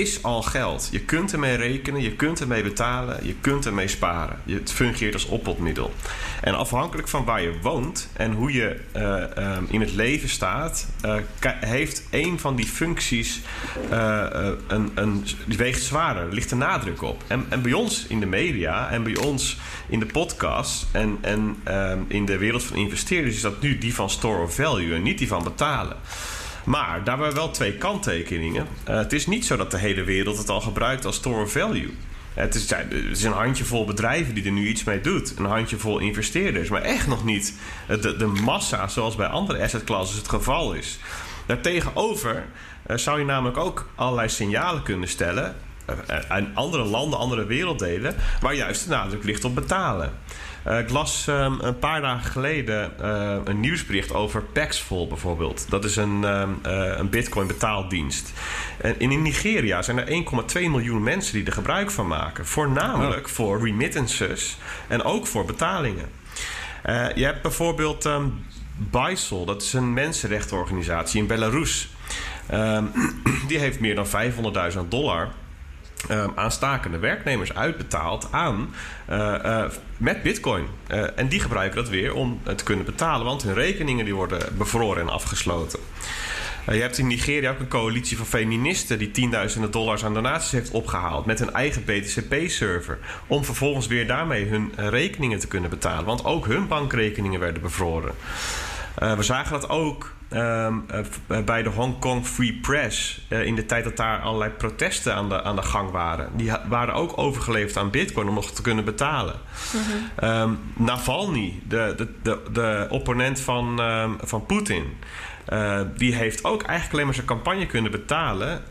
[0.00, 0.88] is al geld.
[0.90, 4.40] Je kunt ermee rekenen, je kunt ermee betalen, je kunt ermee sparen.
[4.46, 5.92] Het fungeert als oppotmiddel.
[6.40, 10.86] En afhankelijk van waar je woont en hoe je uh, um, in het leven staat,
[11.04, 11.14] uh,
[11.60, 13.40] heeft een van die functies
[13.90, 14.24] uh,
[14.66, 17.22] een, een, die weegt zwaarder, ligt er nadruk op.
[17.26, 19.56] En, en bij ons in de media en bij ons
[19.88, 23.94] in de podcast en, en um, in de wereld van investeerders is dat nu die
[23.94, 25.96] van store of value en niet die van betalen.
[26.66, 28.66] Maar daar we wel twee kanttekeningen.
[28.88, 31.94] Uh, het is niet zo dat de hele wereld het al gebruikt als store value.
[32.34, 35.38] Het is, het is een handjevol bedrijven die er nu iets mee doet.
[35.38, 36.68] Een handjevol investeerders.
[36.68, 37.54] Maar echt nog niet
[37.86, 40.98] de, de massa zoals bij andere asset classes het geval is.
[41.46, 42.44] Daartegenover
[42.86, 45.56] uh, zou je namelijk ook allerlei signalen kunnen stellen.
[45.90, 48.14] Uh, aan andere landen, andere werelddelen.
[48.40, 50.12] Waar juist de nadruk ligt op betalen.
[50.66, 55.66] Uh, ik las um, een paar dagen geleden uh, een nieuwsbericht over Paxful bijvoorbeeld.
[55.68, 58.32] Dat is een, um, uh, een bitcoin betaaldienst.
[58.80, 60.24] En in Nigeria zijn er
[60.56, 62.46] 1,2 miljoen mensen die er gebruik van maken.
[62.46, 63.32] Voornamelijk oh.
[63.32, 64.56] voor remittances
[64.88, 66.08] en ook voor betalingen.
[67.14, 68.44] je hebt bijvoorbeeld um,
[68.76, 71.88] Baisel, dat is een mensenrechtenorganisatie in Belarus.
[73.48, 75.28] die heeft meer dan 500.000 dollar
[76.10, 78.74] Um, aan stakende werknemers uitbetaald aan,
[79.10, 79.64] uh, uh,
[79.96, 80.66] met bitcoin.
[80.90, 84.56] Uh, en die gebruiken dat weer om te kunnen betalen, want hun rekeningen die worden
[84.58, 85.78] bevroren en afgesloten.
[86.66, 90.70] je hebt in Nigeria ook een coalitie van feministen die tienduizenden dollars aan donaties heeft
[90.70, 92.98] opgehaald met hun eigen BTCP-server.
[93.26, 96.04] Om vervolgens weer daarmee hun rekeningen te kunnen betalen.
[96.04, 98.14] Want ook hun bankrekeningen werden bevroren.
[98.94, 100.74] we zagen dat ook Ehm,
[101.26, 105.14] eh, bij de Hong Kong Free Press, uh, in de tijd dat daar allerlei protesten
[105.14, 108.62] aan de, aan de gang waren, die waren ook overgeleverd aan Bitcoin om nog te
[108.62, 109.34] kunnen betalen.
[109.72, 114.96] Mm Navalny, de, de, de, de opponent van, um, van Poetin,
[115.52, 118.62] uh, die heeft ook eigenlijk alleen maar zijn campagne kunnen betalen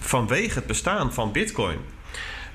[0.00, 1.78] vanwege het bestaan van Bitcoin.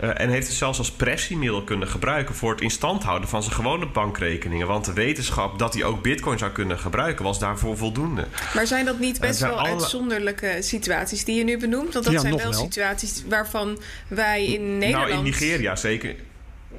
[0.02, 3.56] Uh, en heeft het zelfs als pressiemiddel kunnen gebruiken voor het instand houden van zijn
[3.56, 4.68] gewone bankrekeningen.
[4.68, 8.28] Want de wetenschap dat hij ook bitcoin zou kunnen gebruiken was daarvoor voldoende.
[8.56, 11.94] Maar zijn dat niet best wel uitzonderlijke situaties die je nu benoemt?
[11.94, 15.08] Want dat zijn wel, wel, situaties waarvan wij in Nederland.
[15.08, 16.16] Nou, in Nigeria zeker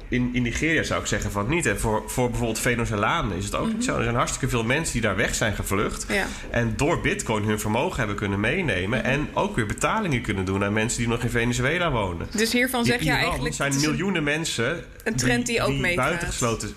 [0.07, 1.65] in, in Nigeria zou ik zeggen van niet.
[1.65, 3.83] En voor, voor bijvoorbeeld Venezolanen is het ook niet mhm.
[3.83, 3.97] zo.
[3.97, 6.05] Er zijn hartstikke veel mensen die daar weg zijn gevlucht.
[6.09, 6.25] Ja.
[6.49, 8.99] En door bitcoin hun vermogen hebben kunnen meenemen.
[8.99, 9.07] Mhm.
[9.07, 12.27] En ook weer betalingen kunnen doen aan mensen die nog in Venezuela wonen.
[12.31, 13.59] Dus hiervan zeg je eigenlijk...
[13.59, 14.83] Er zijn miljoenen mensen...
[15.03, 16.05] Een trend die, die ook meegaat.
[16.05, 16.73] Buitengesloten...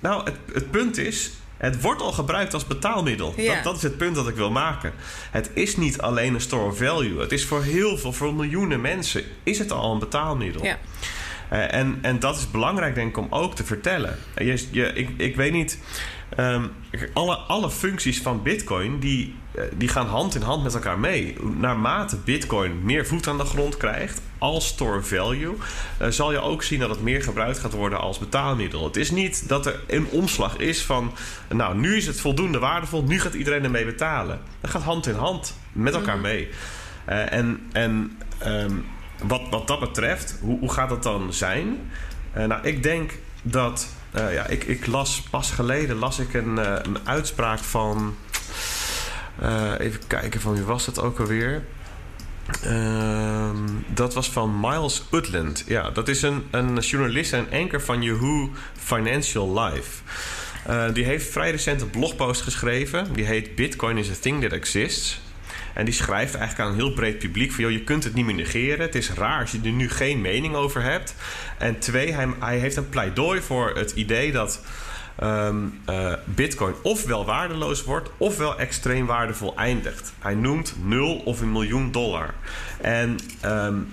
[0.00, 1.32] Nou, het, het punt is...
[1.56, 3.34] Het wordt al gebruikt als betaalmiddel.
[3.36, 3.54] Ja.
[3.54, 4.92] Dat, dat, is het punt dat ik wil maken.
[5.30, 7.20] Het is niet alleen een store of value.
[7.20, 10.64] Het is voor heel veel, voor miljoenen mensen, is het al een betaalmiddel.
[10.64, 10.78] Ja.
[11.52, 14.18] Uh, en, en dat is belangrijk, denk ik, om ook te vertellen.
[14.36, 15.78] Je, je, ik, ik weet niet.
[16.38, 16.70] Um,
[17.12, 21.36] alle, alle functies van Bitcoin die, uh, die gaan hand in hand met elkaar mee.
[21.58, 25.54] Naarmate Bitcoin meer voet aan de grond krijgt als store value,
[26.02, 28.84] uh, zal je ook zien dat het meer gebruikt gaat worden als betaalmiddel.
[28.84, 31.12] Het is niet dat er een omslag is van,
[31.48, 34.40] nou, nu is het voldoende waardevol, nu gaat iedereen ermee betalen.
[34.60, 36.22] Dat gaat hand in hand met elkaar mhm.
[36.22, 36.48] mee.
[37.04, 38.84] en en um,
[39.26, 41.90] wat, wat dat betreft, hoe, hoe gaat dat dan zijn?
[42.36, 43.88] Uh, nou, ik denk dat.
[44.16, 48.14] Uh, ja, ik, ik las pas geleden las ik een, uh, een uitspraak van.
[49.78, 51.64] even kijken, van wie was dat ook alweer?
[52.62, 53.56] Ehm,
[53.94, 55.64] dat was van Miles Utland.
[55.66, 60.02] Ja, dat is een, een journalist en anker van Yahoo Financial Life.
[60.92, 63.12] die heeft vrij recent een blogpost geschreven.
[63.12, 65.20] Die heet Bitcoin is a thing that exists.
[65.74, 67.64] En die schrijft eigenlijk aan een heel breed publiek van...
[67.64, 68.80] Joh, je kunt het niet meer negeren.
[68.80, 71.14] Het is raar als je er nu geen mening over hebt.
[71.58, 74.60] En twee, hij, hij heeft een pleidooi voor het idee dat...
[75.22, 80.12] Um, uh, Bitcoin ofwel waardeloos wordt, ofwel extreem waardevol eindigt.
[80.18, 82.34] Hij noemt 0 of een miljoen dollar.
[82.80, 83.88] En um,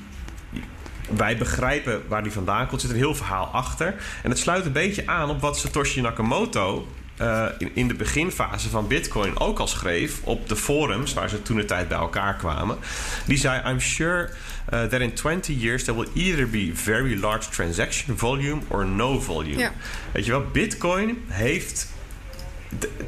[1.16, 2.82] wij begrijpen waar die vandaan komt.
[2.82, 3.96] Er zit een heel verhaal achter.
[4.24, 6.88] En het sluit een beetje aan op wat Satoshi Nakamoto
[7.22, 11.42] uh, in, in, de beginfase van Bitcoin ook al schreef op de forums waar ze
[11.42, 12.78] toen de tijd bij elkaar kwamen.
[13.26, 14.30] Die zei: I'm sure
[14.74, 19.20] uh, that in 20 years there will either be very large transaction volume or no
[19.20, 19.58] volume.
[19.58, 19.74] Ja.
[20.12, 21.88] Weet je wel, Bitcoin heeft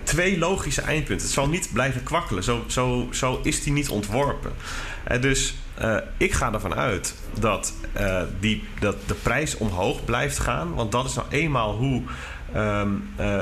[0.04, 1.26] twee logische eindpunten.
[1.26, 2.44] Het zal niet blijven kwakkelen.
[2.44, 4.52] Zo, zo, zo is die niet ontworpen.
[5.12, 10.40] Uh, dus uh, ik ga ervan uit dat, uh, die, dat de prijs omhoog blijft
[10.40, 10.74] gaan.
[10.74, 12.02] Want dat is nou eenmaal hoe
[12.56, 13.42] um, uh,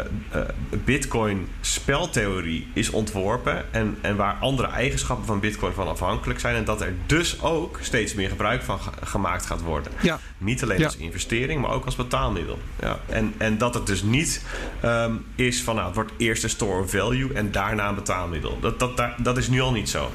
[0.86, 6.66] Bitcoin speltheorie is ontworpen en, en waar andere eigenschappen van Bitcoin van afhankelijk zijn en
[6.66, 9.92] dat er dus ook steeds meer gebruik van gemaakt gaat worden.
[10.02, 10.20] Ja.
[10.38, 12.60] Niet alleen als investering, maar ook als betaalmiddel.
[12.82, 13.00] Ja.
[13.06, 14.42] En, en dat het dus niet
[14.86, 18.58] um, is van nou, het wordt eerst een store of value en daarna een betaalmiddel.
[18.60, 20.12] Dat, dat, dat, dat is nu al niet zo.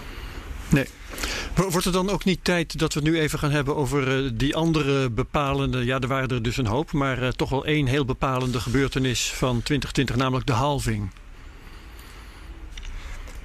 [0.68, 0.86] Nee.
[1.54, 4.30] Wordt het dan ook niet tijd dat we het nu even gaan hebben over uh,
[4.34, 5.84] die andere bepalende...
[5.84, 9.32] ja, er waren er dus een hoop, maar uh, toch wel één heel bepalende gebeurtenis
[9.32, 11.10] van 2020, namelijk de halving.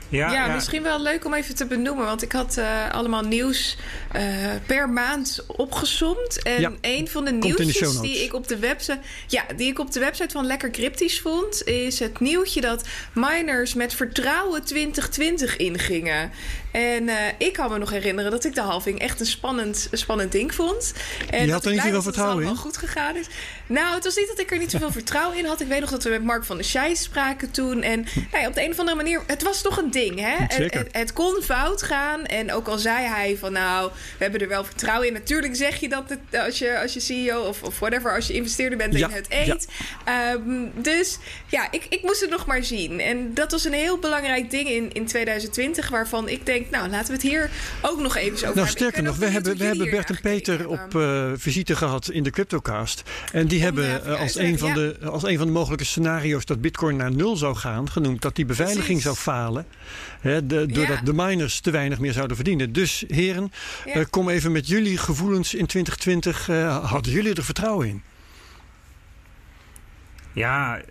[0.09, 2.05] Ja, ja, misschien wel leuk om even te benoemen.
[2.05, 3.77] Want ik had uh, allemaal nieuws
[4.15, 4.21] uh,
[4.65, 6.43] per maand opgesomd.
[6.43, 8.99] En ja, een van de nieuwtjes die ik op de website.
[9.27, 13.73] Ja, die ik op de website van Lekker Cryptisch vond, is het nieuwtje dat miners
[13.73, 16.31] met vertrouwen 2020 ingingen.
[16.71, 20.31] En uh, ik kan me nog herinneren dat ik de halving echt een spannend, spannend
[20.31, 20.93] ding vond.
[21.29, 22.55] En je had er niet zoveel vertrouwen in?
[22.55, 23.27] goed gegaan is.
[23.67, 25.61] Nou, het was niet dat ik er niet zoveel vertrouwen in had.
[25.61, 27.81] Ik weet nog dat we met Mark van der Scheij spraken toen.
[27.81, 30.19] En nou ja, op de een of andere manier, het was toch een ding.
[30.19, 30.35] Hè?
[30.37, 32.25] Het, het, het, kon fout gaan.
[32.25, 35.13] En ook al zei hij van nou, we hebben er wel vertrouwen in.
[35.13, 38.33] Natuurlijk zeg je dat het, als, je, als je CEO of, of whatever, als je
[38.33, 39.67] investeerder bent in het eet.
[40.05, 40.31] Ja.
[40.31, 42.99] Um, dus ja, ik, ik moest het nog maar zien.
[42.99, 47.07] En dat was een heel belangrijk ding in, in 2020, waarvan ik denk nou, laten
[47.07, 47.49] we het hier
[47.81, 50.95] ook nog even over nou, Sterker nog, we hebben, we hebben Bert en Peter op
[50.95, 53.03] uh, visite gehad in de Cryptocast.
[53.31, 56.61] En die hebben uh, als, een van de, als een van de mogelijke scenario's dat
[56.61, 59.03] Bitcoin naar nul zou gaan, genoemd dat die beveiliging Precies.
[59.03, 59.65] zou falen.
[60.19, 61.03] Hè, de, doordat ja.
[61.03, 62.73] de miners te weinig meer zouden verdienen.
[62.73, 63.51] Dus heren,
[63.85, 63.95] ja.
[63.95, 66.47] uh, kom even met jullie gevoelens in 2020.
[66.89, 68.03] hadden jullie er vertrouwen in?
[70.33, 70.81] Ja,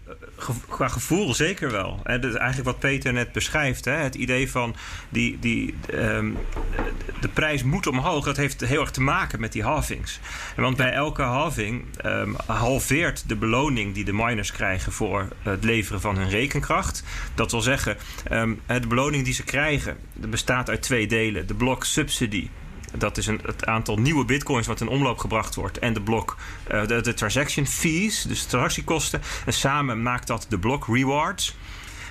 [0.68, 2.00] qua gevoel zeker wel.
[2.02, 3.84] Dat is eigenlijk wat Peter net beschrijft.
[3.84, 3.92] Hè?
[3.92, 4.76] Het idee van
[5.08, 6.38] die, die, um,
[7.20, 8.24] de prijs moet omhoog.
[8.24, 10.20] Dat heeft heel erg te maken met die halvings.
[10.56, 16.00] Want bij elke halving um, halveert de beloning die de miners krijgen voor het leveren
[16.00, 17.04] van hun rekenkracht.
[17.34, 17.96] Dat wil zeggen,
[18.32, 22.48] um, de beloning die ze krijgen bestaat uit twee delen: de blok subsidy
[22.96, 25.78] dat is een, het aantal nieuwe bitcoins wat in omloop gebracht wordt.
[25.78, 26.36] En de blok,
[26.72, 29.20] uh, de, transaction fees, dus de transactiekosten.
[29.46, 31.56] En samen maakt dat de blok rewards.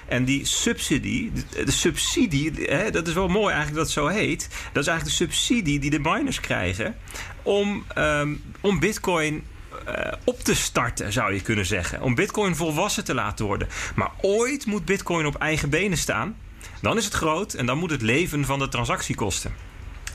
[0.08, 1.32] En die subsidie,
[1.66, 4.50] de, subsidie, hè, dat is wel mooi eigenlijk dat het zo heet.
[4.72, 6.96] Dat is eigenlijk de subsidie die de miners krijgen
[7.44, 9.44] om, um, om bitcoin
[9.88, 12.02] uh, op te starten, zou je kunnen zeggen.
[12.02, 13.68] Om Bitcoin volwassen te laten worden.
[13.96, 16.38] Maar ooit moet Bitcoin op eigen benen staan.
[16.82, 19.54] Dan is het groot en dan moet het leven van de transactiekosten.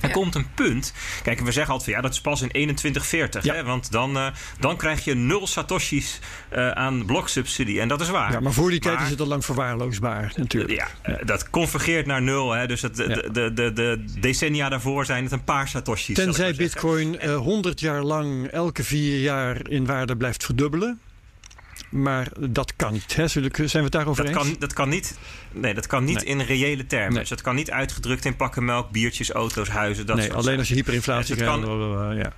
[0.02, 0.92] Er komt een punt.
[1.22, 3.44] Kijk, we zeggen altijd van ja, dat is pas in 2140.
[3.44, 3.64] Hè?
[3.64, 4.26] Want dan, uh,
[4.58, 6.18] dan krijg je nul satoshis
[6.52, 7.80] uh, aan bloksubsidie.
[7.80, 8.32] En dat is waar.
[8.32, 10.72] Ja, maar voor die tijd is het al lang verwaarloosbaar natuurlijk.
[10.72, 11.24] Ja, ja.
[11.24, 12.50] dat convergeert naar nul.
[12.50, 12.66] Hè?
[12.66, 16.14] Dus het, de, de, de, de, decennia daarvoor zijn het een paar satoshis.
[16.14, 21.00] Tenzij bitcoin uh, 100 jaar lang elke vier jaar in waarde blijft verdubbelen.
[21.92, 23.16] Maar dat kan niet.
[23.16, 23.28] Hè?
[23.28, 24.48] Zijn we het daarover dat eens?
[24.48, 25.18] Kan, dat kan niet,
[25.50, 26.24] nee, dat kan niet nee.
[26.24, 27.10] in reële termen.
[27.10, 27.20] Nee.
[27.20, 30.06] Dus dat kan niet uitgedrukt in pakken melk, biertjes, auto's, huizen.
[30.06, 31.64] Dat nee, soort alleen als je hyperinflatie dus krijgt.
[31.64, 32.32] Kan, ja.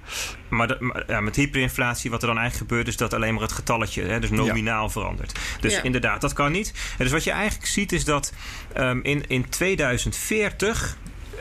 [0.49, 3.43] Maar, de, maar ja, met hyperinflatie, wat er dan eigenlijk gebeurt, is dat alleen maar
[3.43, 4.91] het getalletje, hè, dus nominaal ja.
[4.91, 5.39] verandert.
[5.61, 5.83] Dus ja.
[5.83, 6.73] inderdaad, dat kan niet.
[6.99, 8.33] En dus wat je eigenlijk ziet is dat
[8.77, 10.97] um, in, in 2040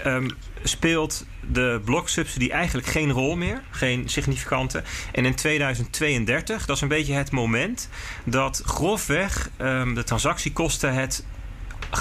[0.06, 0.28] um,
[0.64, 3.62] speelt de bloksubsidie eigenlijk geen rol meer.
[3.70, 4.84] Geen significante.
[5.12, 7.90] En in 2032, dat is een beetje het moment
[8.24, 11.26] dat grofweg um, de transactiekosten het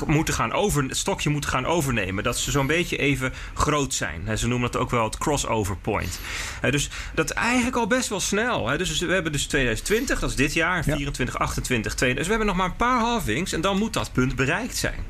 [0.07, 2.25] moeten gaan over, het stokje moeten gaan overnemen.
[2.25, 4.39] Dat ze zo'n beetje even groot zijn.
[4.39, 6.21] Ze noemen dat ook wel het crossover point.
[6.71, 8.77] Dus dat is eigenlijk al best wel snel.
[8.77, 12.17] Dus we hebben dus 2020, dat is dit jaar, 24, 28, 22.
[12.17, 15.05] Dus we hebben nog maar een paar halvings en dan moet dat punt bereikt zijn.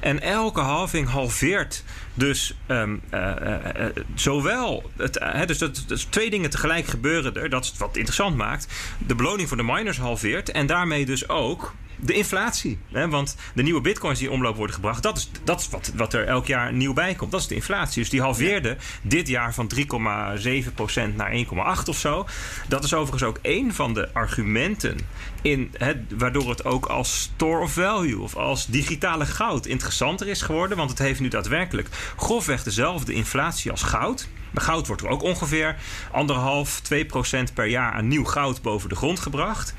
[0.00, 4.90] En elke halving halveert dus um, uh, uh, uh, zowel.
[4.96, 7.50] Het, dus, dat, dus twee dingen tegelijk gebeuren er.
[7.50, 8.66] Dat is wat interessant maakt.
[9.06, 10.50] De beloning voor de miners halveert.
[10.50, 12.78] En daarmee dus ook de inflatie.
[12.92, 13.08] Hè?
[13.08, 16.12] Want de nieuwe bitcoins die in omloop worden gebracht, dat is, dat is wat, wat
[16.12, 17.30] er elk jaar nieuw bij komt.
[17.30, 18.00] Dat is de inflatie.
[18.00, 18.76] Dus die halveerde ja.
[19.02, 19.84] dit jaar van 3,7%
[21.14, 21.32] naar
[21.78, 22.26] 1,8 of zo.
[22.68, 24.98] Dat is overigens ook een van de argumenten
[25.42, 30.42] in, hè, waardoor het ook als store of value of als digitale goud interessanter is
[30.42, 30.76] geworden.
[30.76, 34.28] Want het heeft nu daadwerkelijk grofweg dezelfde inflatie als goud.
[34.62, 35.76] Goud wordt er ook ongeveer
[36.10, 39.74] anderhalf, 2 procent per jaar aan nieuw goud boven de grond gebracht.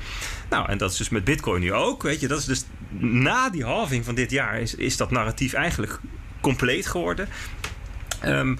[0.50, 2.02] Nou, en dat is dus met Bitcoin nu ook.
[2.02, 2.64] Weet je, dat is dus
[2.98, 6.00] na die halving van dit jaar is, is dat narratief eigenlijk
[6.40, 7.28] compleet geworden.
[8.24, 8.58] Um,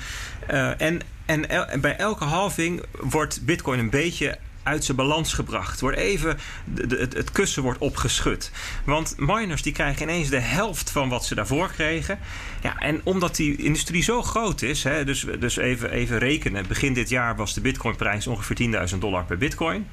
[0.51, 5.81] uh, en, en bij elke halving wordt Bitcoin een beetje uit zijn balans gebracht.
[5.81, 8.51] Wordt even, de, het, het, kussen wordt opgeschud.
[8.85, 12.19] Want miners die krijgen ineens de helft van wat ze daarvoor kregen.
[12.63, 16.67] Ja, en omdat die industrie zo groot is, hè, dus, dus even, even rekenen.
[16.69, 19.87] Begin dit jaar was de bitcoinprijs ongeveer 10.000 dollar per bitcoin.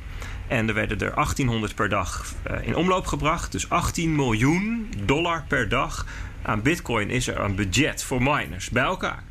[0.47, 3.51] En er werden er 1800 per dag uh, in omloop gebracht.
[3.51, 6.05] Dus 18 miljoen dollar per dag
[6.41, 9.23] aan bitcoin is er een budget voor miners bij elkaar.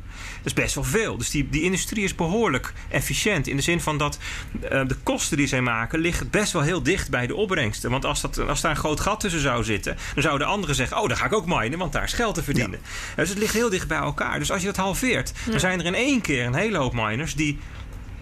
[0.45, 1.17] Dat is best wel veel.
[1.17, 3.47] Dus die, die industrie is behoorlijk efficiënt.
[3.47, 4.17] In de zin van dat
[4.63, 7.91] uh, de kosten die zij maken liggen best wel heel dicht bij de opbrengsten.
[7.91, 10.97] Want als, dat, als daar een groot gat tussen zou zitten, dan zouden anderen zeggen:
[10.97, 12.79] Oh, dan ga ik ook minen, want daar is geld te verdienen.
[12.81, 13.15] Ja.
[13.15, 14.39] Dus het ligt heel dicht bij elkaar.
[14.39, 15.51] Dus als je dat halveert, ja.
[15.51, 17.59] dan zijn er in één keer een hele hoop miners die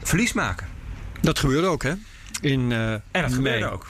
[0.03, 0.67] verlies maken.
[1.21, 1.93] Dat gebeurde ook, hè?
[2.41, 3.87] In, uh, en dat gebeurde ook.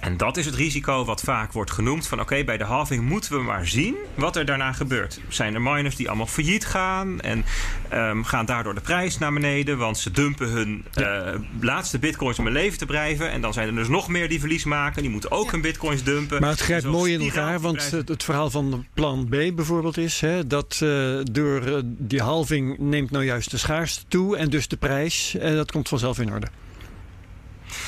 [0.00, 3.04] En dat is het risico wat vaak wordt genoemd van oké, okay, bij de halving
[3.04, 5.20] moeten we maar zien wat er daarna gebeurt.
[5.28, 7.44] Zijn er miners die allemaal failliet gaan en
[7.92, 11.32] um, gaan daardoor de prijs naar beneden, want ze dumpen hun ja.
[11.32, 13.30] uh, laatste bitcoins om in leven te blijven.
[13.30, 15.50] En dan zijn er dus nog meer die verlies maken, die moeten ook ja.
[15.50, 16.40] hun bitcoins dumpen.
[16.40, 19.96] Maar het grijpt dus mooi in elkaar, want het, het, verhaal van plan B bijvoorbeeld
[19.96, 24.50] is hè, dat uh, door uh, die halving neemt nou juist de schaarste toe en
[24.50, 26.46] dus de prijs en dat komt vanzelf in orde.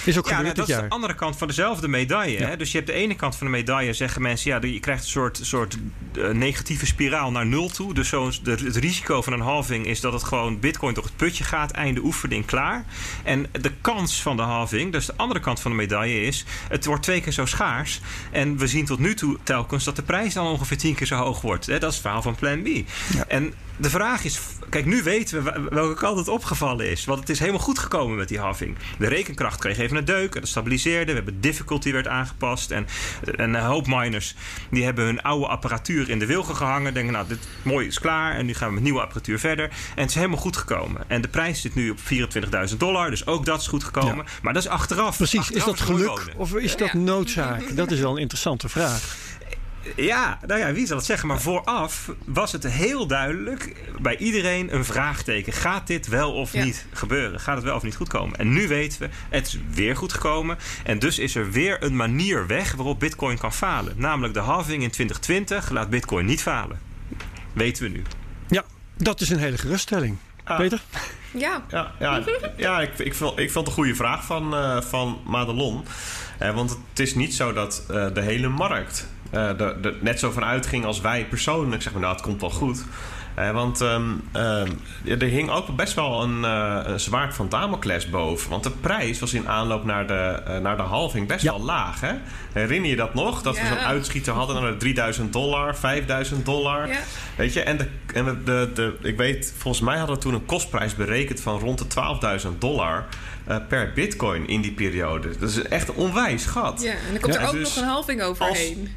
[0.04, 2.38] Is ook ja, gebeurd dat is de andere kant van dezelfde medaille.
[2.38, 2.48] Ja.
[2.48, 2.56] Hè?
[2.56, 5.10] Dus je hebt de ene kant van de medaille, zeggen mensen, ja, je krijgt een
[5.10, 5.76] soort, soort
[6.16, 7.94] uh, negatieve spiraal naar nul toe.
[7.94, 11.16] Dus zo, de, het risico van een halving is dat het gewoon bitcoin door het
[11.16, 12.84] putje gaat, einde oefening klaar.
[13.24, 16.84] En de kans van de halving, dus de andere kant van de medaille is, het
[16.84, 18.00] wordt twee keer zo schaars.
[18.30, 21.16] En we zien tot nu toe telkens dat de prijs dan ongeveer tien keer zo
[21.16, 21.66] hoog wordt.
[21.66, 21.78] Hè?
[21.78, 22.66] Dat is het verhaal van Plan B.
[22.66, 23.24] Ja.
[23.28, 27.04] En de vraag is, kijk, nu weten we welke kant het opgevallen is.
[27.04, 28.76] Want het is helemaal goed gekomen met die halving.
[28.98, 30.34] De rekenkracht kreeg even een deuk.
[30.34, 31.06] Het stabiliseerde.
[31.06, 32.70] We hebben difficulty werd aangepast.
[32.70, 32.86] En,
[33.36, 34.34] en een hoop miners
[34.70, 36.94] die hebben hun oude apparatuur in de wilgen gehangen.
[36.94, 38.34] Denken, nou, dit mooi is klaar.
[38.34, 39.64] En nu gaan we met nieuwe apparatuur verder.
[39.64, 41.04] En het is helemaal goed gekomen.
[41.06, 41.98] En de prijs zit nu op
[42.70, 43.10] 24.000 dollar.
[43.10, 44.24] Dus ook dat is goed gekomen.
[44.42, 45.16] Maar dat is achteraf.
[45.16, 46.36] Precies, Achteraf is dat geluk wonen.
[46.36, 47.76] of is dat noodzaak?
[47.76, 49.30] Dat is wel een interessante vraag.
[49.96, 51.28] Ja, nou ja, wie zal het zeggen?
[51.28, 55.52] Maar vooraf was het heel duidelijk bij iedereen een vraagteken.
[55.52, 56.64] Gaat dit wel of Ja.
[56.64, 57.40] niet gebeuren?
[57.40, 58.38] Gaat het wel of niet goed komen?
[58.38, 60.58] En nu weten we, het is weer goed gekomen.
[60.84, 63.94] En dus is er weer een manier weg waarop Bitcoin kan falen.
[63.96, 66.80] Namelijk de halving in 2020 laat Bitcoin niet falen.
[67.52, 68.02] Weten we nu.
[68.48, 68.64] Ja,
[68.96, 70.16] dat is een hele geruststelling.
[70.44, 70.56] Ah.
[70.56, 70.82] Peter?
[71.30, 72.22] Ja, Ja, ja,
[72.56, 75.84] ja ik, ik, vond, ik vond het een goede vraag van, eh, van Madelon.
[76.38, 80.18] Eh, want het is niet zo dat eh, de hele markt eh, er er net
[80.18, 81.82] zo van uitging als wij persoonlijk.
[81.82, 82.84] Zeg maar, nou, het komt wel goed.
[83.34, 84.70] Eh, want ehm, ehm,
[85.04, 88.50] er hing ook best wel een, eh, een zwaard van Damocles boven.
[88.50, 91.50] Want de prijs was in aanloop naar de, naar de halving best Ja.
[91.52, 92.00] wel laag.
[92.00, 92.12] Hè?
[92.52, 93.42] Herinner je dat nog?
[93.42, 96.88] Dat we zo'n uitschieter hadden naar de 3000 dollar, 5000 dollar.
[96.88, 96.98] Ja.
[97.36, 100.34] Weet je, en, de, en de, de, de- ik weet, volgens mij hadden we toen
[100.34, 101.86] een kostprijs berekend van rond de
[102.42, 103.06] 12.000 dollar
[103.46, 105.38] eh, per bitcoin in die periode.
[105.38, 106.82] Dat is echt een onwijs gat.
[106.82, 106.90] ja.
[106.92, 108.88] en er komt Ja, er ook dus nog een halving overheen.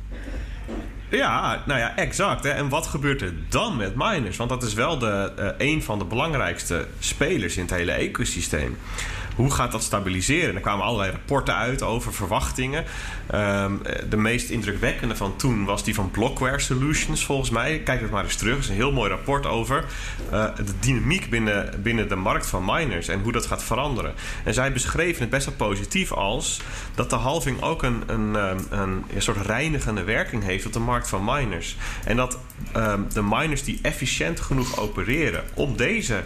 [1.15, 2.43] Ja, nou ja, exact.
[2.43, 2.49] Hè.
[2.49, 4.37] En wat gebeurt er dan met miners?
[4.37, 8.77] Want dat is wel de, eh, een van de belangrijkste spelers in het hele ecosysteem.
[9.35, 10.55] Hoe gaat dat stabiliseren?
[10.55, 12.83] Er kwamen allerlei rapporten uit over verwachtingen.
[13.27, 17.79] Ehm, eh, de meest indrukwekkende van toen was die van Blockware Solutions, volgens mij.
[17.79, 18.55] Kijk het maar eens terug.
[18.55, 19.85] Het is een heel mooi rapport over
[20.31, 24.13] eh, de dynamiek binnen, binnen de markt van miners en hoe dat gaat veranderen.
[24.43, 26.61] En zij beschreven het best wel positief als
[26.95, 30.79] dat de halving ook een, een, ehm, een, een soort reinigende werking heeft op de
[30.79, 31.77] markt van miners.
[32.05, 32.37] En dat
[32.71, 36.23] ehm, de miners die efficiënt genoeg opereren om deze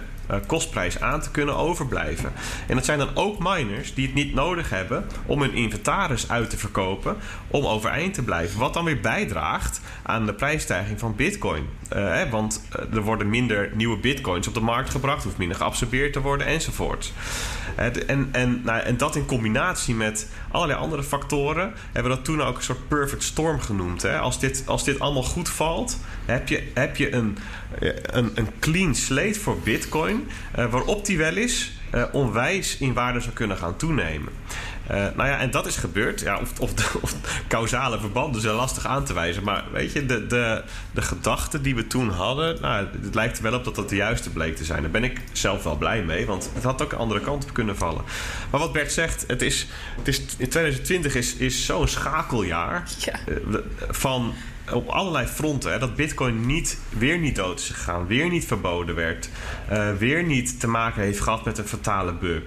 [0.48, 2.32] kostprijs aan te kunnen overblijven.
[2.68, 6.50] En dat zijn dan ook miners die het niet nodig hebben om hun inventaris uit
[6.50, 8.60] te verkopen om overeind te blijven.
[8.60, 11.68] Wat dan weer bijdraagt aan de prijsstijging van Bitcoin.
[11.89, 16.13] Eh, want eh, er worden minder nieuwe Bitcoins op de markt gebracht, hoeft minder geabsorbeerd
[16.13, 17.13] te worden enzovoort.
[17.75, 22.25] Eh, en, en, nou, en dat in combinatie met allerlei andere factoren hebben we dat
[22.25, 24.02] toen ook een soort perfect storm genoemd.
[24.02, 24.19] Hè?
[24.19, 27.38] Als, dit, als dit allemaal goed valt, heb je, heb je een,
[28.02, 30.28] een, een clean slate voor Bitcoin,
[30.69, 31.71] waarop die wel eens
[32.12, 34.34] onwijs in waarde zou kunnen gaan toenemen.
[34.89, 36.19] Eh, nou ja, en dat is gebeurd.
[36.19, 36.71] Ja, of, of,
[37.02, 37.15] of
[37.47, 39.43] causale verbanden zijn lastig aan te wijzen.
[39.43, 42.62] Maar weet je, de, de, de gedachten die we toen hadden...
[42.62, 44.82] Nou, het lijkt er wel op dat dat de juiste bleek te zijn.
[44.82, 46.25] Daar ben ik zelf wel blij mee.
[46.25, 48.04] Want het had ook een andere kant op kunnen vallen.
[48.49, 52.84] Maar wat Bert zegt, het is, het is, in 2020 is, is zo'n schakeljaar...
[52.97, 53.19] Ja.
[53.28, 53.36] eh,
[53.89, 54.34] van
[54.73, 55.71] op allerlei fronten.
[55.71, 59.29] Hè, dat Bitcoin niet, weer niet dood is gegaan, weer niet verboden werd,
[59.69, 62.41] eh, weer niet te maken heeft gehad met een fatale bug,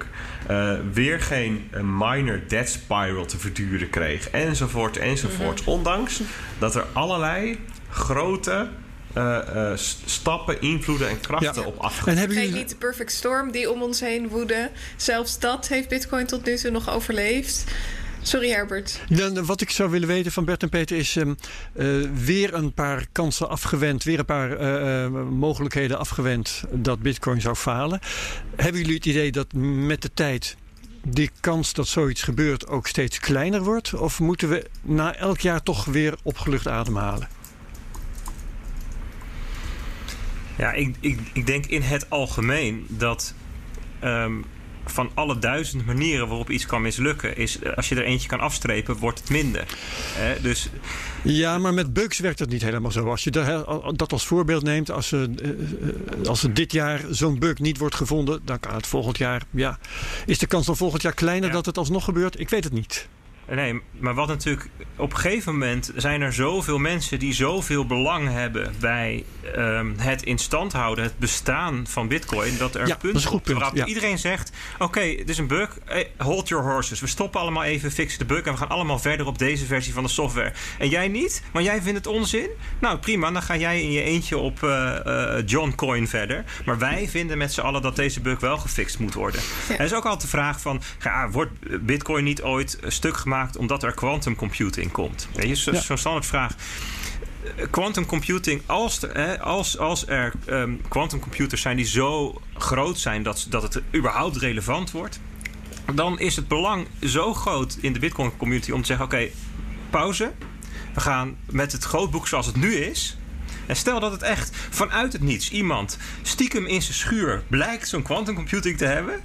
[0.46, 5.64] eh, weer geen eh, minor death spiral te verduren kreeg, enzovoort, enzovoort.
[5.64, 6.20] Ondanks
[6.58, 7.58] dat er allerlei
[7.88, 8.68] grote
[9.12, 11.68] eh, eh, stappen, invloeden en krachten Ja.
[11.68, 12.12] op afgegaan.
[12.12, 12.52] En hebben jullie...
[12.52, 14.70] niet de perfect storm die om ons heen woedde.
[14.96, 17.64] Zelfs dat heeft Bitcoin tot nu toe nog overleefd.
[18.22, 19.00] Sorry Herbert.
[19.08, 21.35] Dan, wat ik zou willen weten van Bert en Peter is ehm,
[21.72, 21.87] eh,
[22.24, 27.54] weer een paar kansen afgewend, weer een paar eh, eh, mogelijkheden afgewend dat Bitcoin zou
[27.54, 28.00] falen.
[28.56, 30.56] Hebben jullie het idee dat met de tijd
[31.02, 33.94] die kans dat zoiets gebeurt ook steeds kleiner wordt?
[33.94, 37.28] Of moeten we na elk jaar toch weer opgelucht ademhalen?
[40.58, 43.35] Ja, ik, ik, ik denk in het algemeen dat
[44.00, 44.32] ehm,
[44.92, 48.40] van alle duizend manieren waarop iets kan mislukken, is eh, als je er eentje kan
[48.40, 49.64] afstrepen, wordt het minder.
[50.18, 50.68] Eh, dus
[51.24, 53.07] Ja, maar met bugs werkt het niet helemaal zo.
[53.11, 57.00] Als je da- dat als voorbeeld neemt, als, er, eh, eh, als er dit jaar
[57.11, 59.42] zo'n bug niet wordt gevonden, dan kan het volgend jaar.
[59.50, 59.78] Ja,
[60.26, 61.55] is de kans dan volgend jaar kleiner Ja.
[61.55, 62.40] dat het alsnog gebeurt?
[62.40, 63.09] Ik weet het niet.
[63.48, 68.28] Nee, maar wat natuurlijk op een gegeven moment zijn er zoveel mensen die zoveel belang
[68.28, 69.24] hebben bij
[69.55, 73.70] ehm, het in stand houden, het bestaan van Bitcoin, dat er Ja, dat goed waarop
[73.70, 73.87] punt, ja.
[73.87, 77.00] iedereen zegt: Oké, het is een bug, eh, hold your horses.
[77.00, 79.92] We stoppen allemaal even, fixen de bug en we gaan allemaal verder op deze versie
[79.92, 80.52] van de software.
[80.78, 82.48] En jij niet, maar jij vindt het onzin?
[82.78, 86.44] Nou prima, dan ga jij in je eentje op eh, eh, John Coin verder.
[86.64, 89.40] Maar wij vinden met z'n allen dat deze bug wel gefixt moet worden.
[89.68, 89.78] Ja.
[89.78, 93.83] Er is ook altijd de vraag van, ja, wordt Bitcoin niet ooit stuk gemaakt omdat
[93.83, 95.29] er quantum computing komt?
[95.35, 95.81] Weet je, Ja.
[95.81, 96.55] zo'n standaard vraag.
[97.71, 102.99] Quantum computing, als, er- hè, als, als er ehm, quantum computers zijn die zo groot
[102.99, 105.21] zijn dat, dat het überhaupt relevant wordt,
[105.95, 109.29] dan is het belang zo groot in de Bitcoin community om te zeggen: oké,
[109.90, 110.33] pauze.
[110.95, 113.16] We gaan met het grootboek zoals het nu is.
[113.66, 118.03] En stel dat het echt vanuit het niets iemand stiekem in zijn schuur blijkt zo'n
[118.03, 119.21] quantum computing te hebben.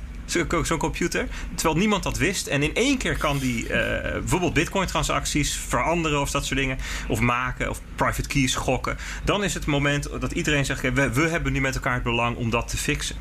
[0.63, 1.27] Zo'n computer.
[1.55, 2.47] Terwijl niemand dat wist.
[2.47, 6.77] En in één keer kan die eh, bijvoorbeeld bitcoin-transacties veranderen of dat soort dingen.
[7.07, 8.97] Of maken of private keys gokken.
[9.23, 12.36] Dan is het moment dat iedereen zegt: we, we hebben nu met elkaar het belang
[12.36, 13.15] om dat te fixen.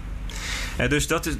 [0.88, 1.34] Dus dat is.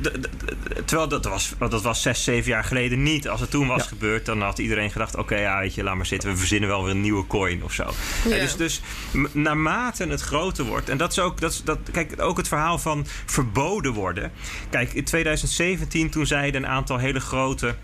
[0.85, 3.29] Terwijl dat was, dat was zes, zeven jaar geleden niet.
[3.29, 6.07] Als het toen was gebeurd, dan had iedereen gedacht: oké, ja, weet je, laat maar
[6.07, 6.31] zitten.
[6.31, 7.91] We verzinnen wel weer een nieuwe coin of zo.
[8.29, 8.39] Ja.
[8.39, 8.81] dus, dus
[9.33, 10.89] naarmate het groter wordt.
[10.89, 11.41] En dat is ook.
[11.41, 14.33] Dat, is, dat, kijk, ook het verhaal van verboden worden.
[14.71, 17.75] Kijk, in 2017 toen zeiden een aantal hele grote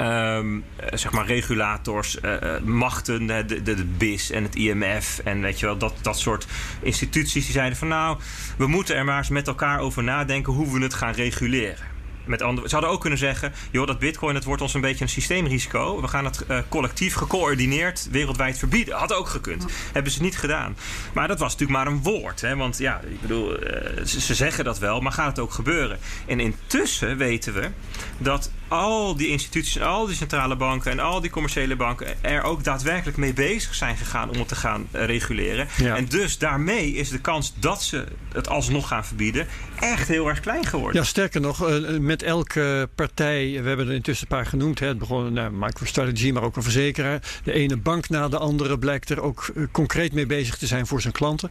[0.00, 5.60] Um, zeg maar regulators, uh, machten, de, de, de BIS en het IMF en weet
[5.60, 6.46] je wel, dat, dat soort
[6.82, 8.18] instituties die zeiden van nou,
[8.58, 11.90] we moeten er maar eens met elkaar over nadenken hoe we het gaan reguleren.
[12.24, 15.04] Met andere, ze hadden ook kunnen zeggen: joh, dat bitcoin dat wordt ons een beetje
[15.04, 16.00] een systeemrisico.
[16.00, 18.94] We gaan het collectief gecoördineerd wereldwijd verbieden.
[18.94, 19.66] Had ook gekund.
[19.92, 20.76] Hebben ze niet gedaan.
[21.14, 22.40] Maar dat was natuurlijk maar een woord.
[22.40, 22.56] Hè?
[22.56, 23.56] Want ja, ik bedoel,
[24.04, 25.98] ze, zeggen dat wel, maar gaat het ook gebeuren?
[26.26, 27.70] En intussen weten we
[28.18, 32.42] dat al die instituties en al die centrale banken en al die commerciële banken er
[32.42, 35.68] ook daadwerkelijk mee bezig zijn gegaan om het te gaan uh, reguleren.
[35.76, 35.96] Ja.
[35.96, 39.46] En dus daarmee is de kans dat ze het alsnog gaan verbieden
[39.80, 41.00] echt heel erg klein geworden.
[41.00, 44.86] Ja, sterker nog, uh, met elke partij, we hebben er intussen een paar genoemd, hè,
[44.86, 47.22] het begon nou, MicroStrategy, maar ook een verzekeraar.
[47.44, 50.86] De ene bank na de andere blijkt er ook uh, concreet mee bezig te zijn
[50.86, 51.50] voor zijn klanten.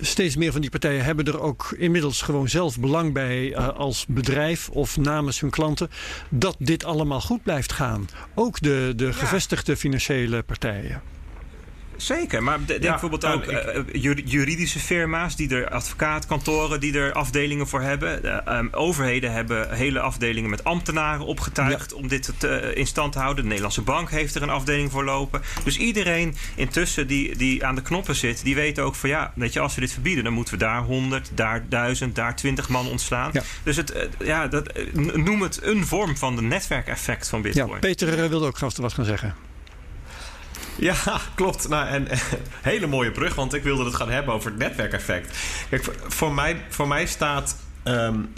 [0.00, 4.68] Steeds meer van die partijen hebben er ook inmiddels gewoon zelf belang bij als bedrijf
[4.68, 5.90] of namens hun klanten
[6.28, 8.08] dat dit allemaal goed blijft gaan.
[8.34, 11.15] Ook de, de gevestigde financiële partijen.
[11.96, 17.68] Zeker, maar denk ja, bijvoorbeeld ook uh, juridische firma's, die er advocaatkantoren, die er afdelingen
[17.68, 18.24] voor hebben.
[18.24, 21.96] Uh, um, overheden hebben hele afdelingen met ambtenaren opgetuigd ja.
[21.96, 23.42] om dit te, uh, in stand te houden.
[23.42, 25.42] De Nederlandse Bank heeft er een afdeling voor lopen.
[25.64, 29.52] Dus iedereen intussen die, die aan de knoppen zit, die weet ook van ja, weet
[29.52, 32.88] je, als we dit verbieden, dan moeten we daar 100, daar 1000, daar 20 man
[32.88, 33.30] ontslaan.
[33.32, 33.42] Ja.
[33.62, 34.72] Dus het, ja, dat,
[35.14, 37.68] noem het een vorm van de netwerkeffect van Bitcoin.
[37.68, 39.45] Ja, Peter wilde ook gast wat gaan zeggen.
[40.78, 40.94] Ja,
[41.34, 41.68] klopt.
[41.68, 42.08] Nou, en
[42.62, 45.38] hele mooie brug, want ik wilde het gaan hebben over het netwerkeffect.
[45.70, 47.56] Kijk, voor mij, voor mij staat.
[47.84, 48.32] Um,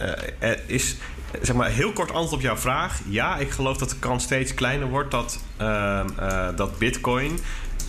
[0.66, 0.96] is
[1.42, 3.00] zeg maar heel kort antwoord op jouw vraag.
[3.08, 7.38] Ja, ik geloof dat de kans steeds kleiner wordt dat, uh, uh, dat Bitcoin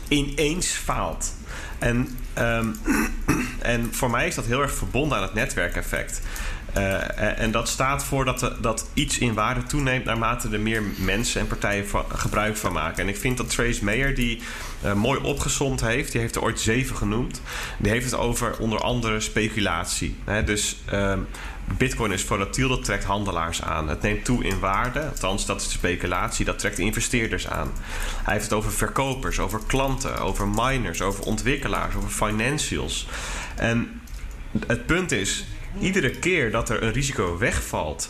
[0.07, 1.33] ineens faalt.
[1.79, 2.75] En, um,
[3.59, 6.21] en voor mij is dat heel erg verbonden aan het netwerkeffect.
[6.77, 10.83] Uh, en dat staat voor dat, de, dat iets in waarde toeneemt naarmate er meer
[10.97, 13.03] mensen en partijen gebruik van maken.
[13.03, 14.41] En ik vind dat Trace Mayer die
[14.85, 17.41] uh, mooi opgezomd heeft, die heeft er ooit zeven genoemd.
[17.77, 20.15] Die heeft het over onder andere speculatie.
[20.45, 21.13] Dus uh,
[21.77, 23.89] Bitcoin is volatiel, dat trekt handelaars aan.
[23.89, 27.71] Het neemt toe in waarde, althans dat is speculatie, dat trekt investeerders aan.
[28.23, 33.07] Hij heeft het over verkopers, over klanten, over miners, over ontwikkelaars, over financials.
[33.55, 34.01] En
[34.67, 35.45] het punt is,
[35.79, 38.09] iedere keer dat er een risico wegvalt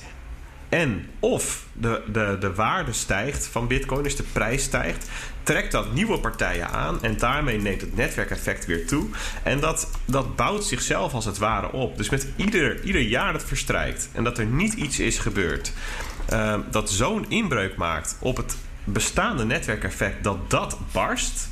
[0.69, 5.09] en of de, de, de waarde stijgt van Bitcoin, dus de prijs stijgt,
[5.43, 9.07] trekt dat nieuwe partijen aan en daarmee neemt het netwerkeffect weer toe.
[9.43, 11.97] En dat, dat bouwt zichzelf als het ware op.
[11.97, 15.73] Dus met ieder, ieder jaar dat verstrijkt en dat er niet iets is gebeurd,
[16.33, 21.49] uh, dat zo'n inbreuk maakt op het bestaande netwerkeffect, dat dat barst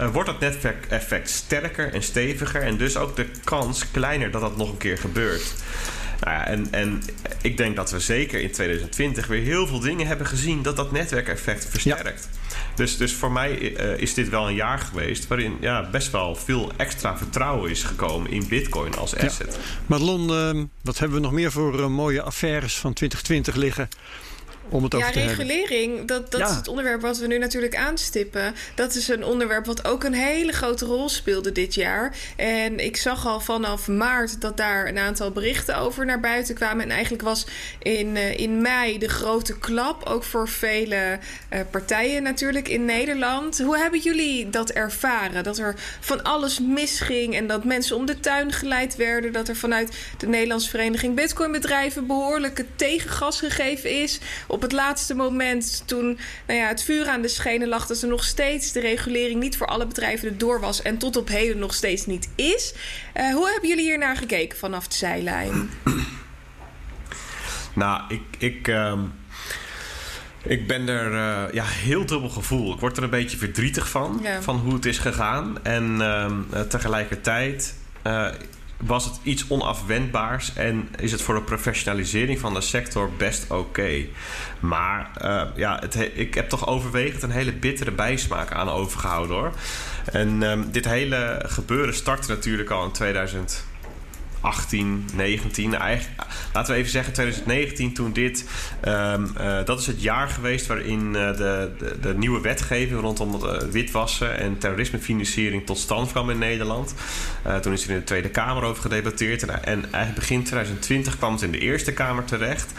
[0.00, 4.56] uh, wordt het netwerkeffect sterker en steviger en dus ook de kans kleiner dat dat
[4.56, 5.54] nog een keer gebeurt.
[6.20, 7.02] Nou ja, en, en
[7.42, 10.92] ik denk dat we zeker in 2020 weer heel veel dingen hebben gezien dat dat
[10.92, 12.28] netwerkeffect versterkt.
[12.32, 12.56] Ja.
[12.74, 16.34] Dus, dus voor mij uh, is dit wel een jaar geweest waarin ja, best wel
[16.34, 19.54] veel extra vertrouwen is gekomen in Bitcoin als asset.
[19.54, 19.60] Ja.
[19.86, 23.88] Madelon, uh, wat hebben we nog meer voor mooie affaires van 2020 liggen?
[24.72, 26.48] Om het over ja, te regulering, dat, dat ja.
[26.48, 28.54] is het onderwerp wat we nu natuurlijk aanstippen.
[28.74, 32.16] Dat is een onderwerp wat ook een hele grote rol speelde dit jaar.
[32.36, 36.84] En ik zag al vanaf maart dat daar een aantal berichten over naar buiten kwamen.
[36.84, 37.46] En eigenlijk was
[37.78, 41.18] in, uh, in mei de grote klap, ook voor vele
[41.52, 43.58] uh, partijen natuurlijk in Nederland.
[43.58, 45.44] Hoe hebben jullie dat ervaren?
[45.44, 49.32] Dat er van alles misging en dat mensen om de tuin geleid werden.
[49.32, 54.18] Dat er vanuit de Nederlandse Vereniging Bitcoinbedrijven behoorlijke tegengas gegeven is.
[54.46, 58.08] Op het laatste moment, toen nou ja, het vuur aan de schenen lag, dat er
[58.08, 61.74] nog steeds de regulering niet voor alle bedrijven erdoor was en tot op heden nog
[61.74, 62.74] steeds niet is.
[63.16, 65.70] Uh, hoe hebben jullie hier naar gekeken vanaf de zijlijn?
[67.74, 68.22] Nou, ik.
[68.38, 69.12] ik um...
[70.44, 72.74] Ik ben er uh, ja, heel dubbel gevoel.
[72.74, 74.42] Ik word er een beetje verdrietig van, ja.
[74.42, 75.64] van hoe het is gegaan.
[75.64, 77.74] En uh, tegelijkertijd
[78.06, 78.28] uh,
[78.86, 84.04] was het iets onafwendbaars en is het voor de professionalisering van de sector best oké.
[84.60, 89.52] Maar uh, ja, het ik heb toch overwegend een hele bittere bijsmaak aan overgehouden hoor.
[90.12, 93.71] En um, dit hele gebeuren startte natuurlijk al in 2018
[94.42, 95.74] 18, 19.
[95.74, 96.22] Eigenlijk,
[96.52, 98.48] laten we even zeggen 2019 toen dit...
[98.88, 103.00] Um, uh, dat is het jaar geweest waarin uh, de, de, de, nieuwe wetgeving...
[103.00, 106.94] rondom uh, witwassen en terrorismefinanciering tot stand kwam in Nederland.
[107.62, 109.42] toen is er in de Tweede Kamer over gedebatteerd.
[109.42, 112.72] En, en eigenlijk begin 2020 kwam het in de Eerste Kamer terecht.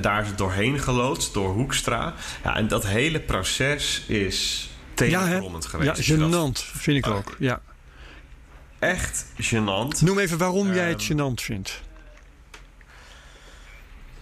[0.00, 2.14] daar is het doorheen geloodst door Hoekstra.
[2.44, 4.70] Ja, en dat hele proces is
[5.08, 6.06] ja, geweest.
[6.06, 7.36] Ja, gênant vind ik ook.
[7.38, 7.60] Ja.
[8.80, 10.02] Echt gênant.
[10.02, 11.80] Noem even waarom um, jij het gênant vindt.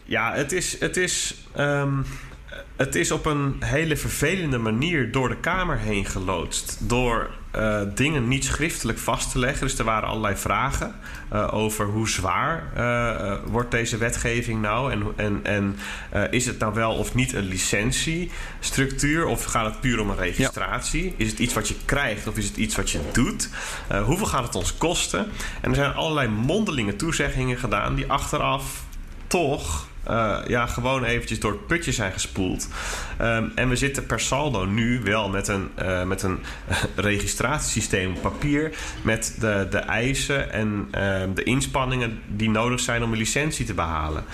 [0.04, 2.04] Ja, het is, het is um,
[2.76, 6.88] het is op een hele vervelende manier door de Kamer heen geloodst.
[6.88, 9.66] Door uh, dingen niet schriftelijk vast te leggen.
[9.66, 10.94] Dus er waren allerlei vragen
[11.32, 14.92] uh, over hoe zwaar uh, wordt deze wetgeving nou?
[14.92, 15.76] En, en, en
[16.30, 19.26] is het nou wel of niet een licentiestructuur?
[19.26, 21.04] Of gaat het puur om een registratie?
[21.04, 21.12] Ja.
[21.16, 23.48] Is het iets wat je krijgt of is het iets wat je doet?
[24.04, 25.26] hoeveel gaat het ons kosten?
[25.60, 28.86] En er zijn allerlei mondelinge toezeggingen gedaan die achteraf
[29.28, 32.68] toch uh, ja, gewoon eventjes door het putje zijn gespoeld.
[33.20, 36.38] Um, en we zitten per saldo nu wel met een, uh, met een
[36.96, 38.72] registratiesysteem op papier.
[39.02, 43.74] Met de, de eisen en uh, de inspanningen die nodig zijn om een licentie te
[43.74, 44.24] behalen.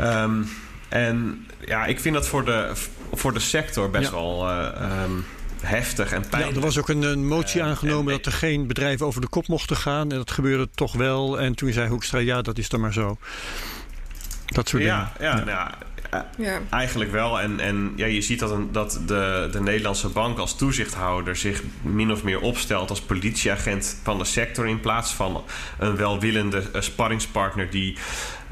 [0.00, 0.48] Um,
[0.88, 2.72] en ja, ik vind dat voor de,
[3.12, 4.14] voor de sector best ja.
[4.16, 4.50] wel.
[4.50, 5.24] Um,
[5.60, 6.54] heftig en pijnlijk.
[6.54, 9.48] Ja, er was ook een, een motie aangenomen dat er geen bedrijven over de kop
[9.48, 10.10] mochten gaan.
[10.10, 11.40] En dat gebeurde toch wel.
[11.40, 13.18] En toen zei Hoekstra, ja, dat is dan maar zo.
[14.48, 15.32] Dat soort ja, dingen.
[15.32, 15.44] Ja, ja.
[15.44, 16.60] Nou, ja.
[16.70, 17.40] Eigenlijk wel.
[17.40, 21.62] En, en ja, je ziet dat, een, dat de, de Nederlandse bank als toezichthouder zich
[21.82, 24.68] min of meer opstelt als politieagent van de sector.
[24.68, 25.44] In plaats van
[25.78, 27.96] een welwillende sparringspartner die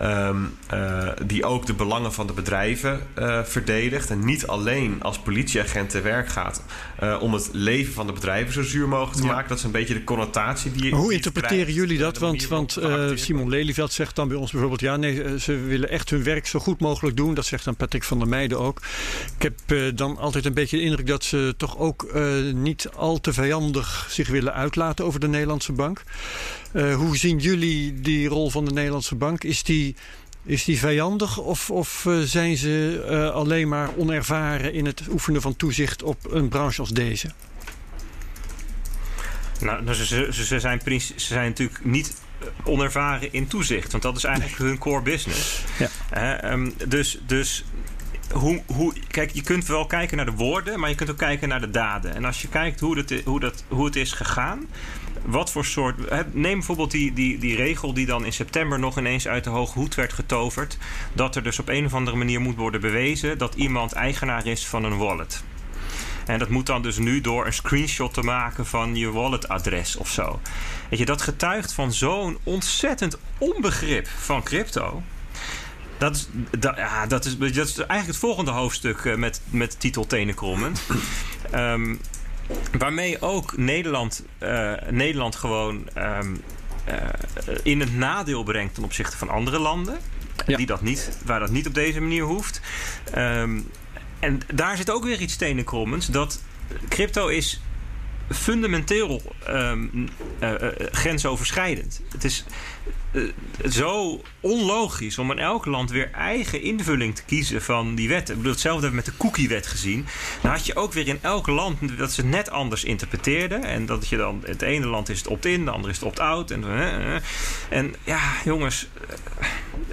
[0.02, 4.10] Um, uh, die ook de belangen van de bedrijven uh, verdedigt.
[4.10, 6.62] En niet alleen als politieagent te werk gaat
[7.02, 9.32] uh, om het leven van de bedrijven zo zuur mogelijk te ja.
[9.32, 9.48] maken.
[9.48, 10.90] Dat is een beetje de connotatie die.
[10.90, 12.18] Maar hoe interpreteren jullie dat?
[12.18, 12.78] Want, want
[13.14, 16.58] Simon Lelyveld zegt dan bij ons bijvoorbeeld: ja, nee, ze willen echt hun werk zo
[16.58, 17.34] goed mogelijk doen.
[17.34, 18.80] Dat zegt dan Patrick van der Meijden ook.
[19.38, 22.14] Ik heb dan altijd een beetje de indruk dat ze toch ook
[22.52, 26.02] niet al te vijandig zich willen uitlaten over de Nederlandse bank.
[26.76, 29.44] Uh, hoe zien jullie die rol van de Nederlandse bank?
[29.44, 29.96] Is die,
[30.44, 35.40] is die vijandig of, of uh, zijn ze uh, alleen maar onervaren in het oefenen
[35.40, 37.30] van toezicht op een branche als deze?
[39.60, 42.20] Nou, ze, ze, ze, zijn, ze zijn natuurlijk niet
[42.64, 45.62] onervaren in toezicht, want dat is eigenlijk hun core business.
[46.10, 46.52] Ja.
[46.52, 47.64] Um, dus, dus
[48.32, 51.48] hoe, hoe, kijk, je kunt wel kijken naar de woorden, maar je kunt ook kijken
[51.48, 52.14] naar de daden.
[52.14, 54.66] En als je kijkt hoe, dat, hoe, dat, hoe het is gegaan,
[55.26, 55.96] wat voor soort.
[56.34, 59.78] Neem bijvoorbeeld die, die, die regel die dan in september nog ineens uit de hoge
[59.78, 60.78] hoed werd getoverd.
[61.12, 64.66] Dat er dus op een of andere manier moet worden bewezen dat iemand eigenaar is
[64.66, 65.44] van een wallet.
[66.26, 70.10] En dat moet dan dus nu door een screenshot te maken van je walletadres of
[70.10, 70.40] zo.
[70.90, 75.02] Weet je, dat getuigt van zo'n ontzettend onbegrip van crypto.
[75.98, 79.80] Dat is, dat, ja, dat, is, dat is eigenlijk het volgende hoofdstuk uh, met, met
[79.80, 80.82] titel Tenenkrommend.
[81.54, 82.00] um,
[82.78, 86.42] waarmee ook Nederland, uh, Nederland gewoon um,
[86.88, 86.94] uh,
[87.62, 89.98] in het nadeel brengt ten opzichte van andere landen.
[90.46, 90.56] Ja.
[90.56, 92.60] Die dat niet, waar dat niet op deze manier hoeft.
[93.16, 93.70] Um,
[94.18, 96.06] en daar zit ook weer iets tenenkrommends.
[96.06, 96.42] Dat
[96.88, 97.60] crypto is
[98.30, 100.08] fundamenteel um,
[100.40, 102.02] uh, uh, grensoverschrijdend.
[102.08, 102.44] Het is
[103.12, 103.32] uh,
[103.70, 108.30] zo onlogisch om in elk land weer eigen invulling te kiezen van die wetten.
[108.30, 110.06] Ik bedoel, hetzelfde hebben we met de cookie-wet gezien.
[110.42, 113.64] Dan had je ook weer in elk land dat ze het net anders interpreteerden.
[113.64, 116.50] En dat je dan, het ene land is het opt-in, de andere is het opt-out.
[116.50, 116.64] En,
[117.68, 118.88] en ja, jongens,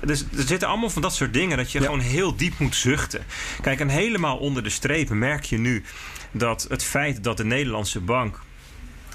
[0.05, 1.86] dus, er zitten allemaal van dat soort dingen dat je ja.
[1.86, 3.25] gewoon heel diep moet zuchten.
[3.61, 5.84] Kijk, en helemaal onder de strepen merk je nu
[6.34, 8.39] dat het feit dat de Nederlandse bank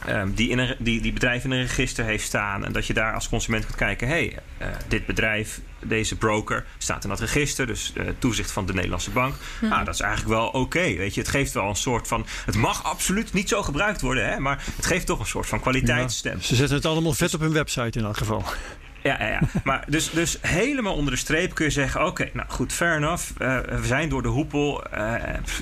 [0.08, 2.64] Um, die, in een, die, die bedrijf in een register heeft staan.
[2.64, 4.38] En dat je daar als consument kunt kijken: hé, hey,
[4.68, 7.66] uh, dit bedrijf, deze broker staat in dat register.
[7.66, 9.34] Dus uh, toezicht van de Nederlandse bank.
[9.58, 9.68] Hmm.
[9.68, 10.58] Nou, dat is eigenlijk wel oké.
[10.58, 12.26] Okay, weet je, het geeft wel een soort van.
[12.44, 15.60] Het mag absoluut niet zo gebruikt worden, hè, maar het geeft toch een soort van
[15.60, 16.36] kwaliteitsstem.
[16.36, 18.44] Ja, ze zetten het allemaal vet op hun website in elk geval.
[19.02, 19.40] Ja, ja, ja.
[19.64, 22.96] maar dus, dus helemaal onder de streep kun je zeggen: oké, okay, nou goed, fair
[22.96, 23.24] enough.
[23.38, 24.84] Uh, we zijn door de hoepel.
[24.94, 25.14] Uh,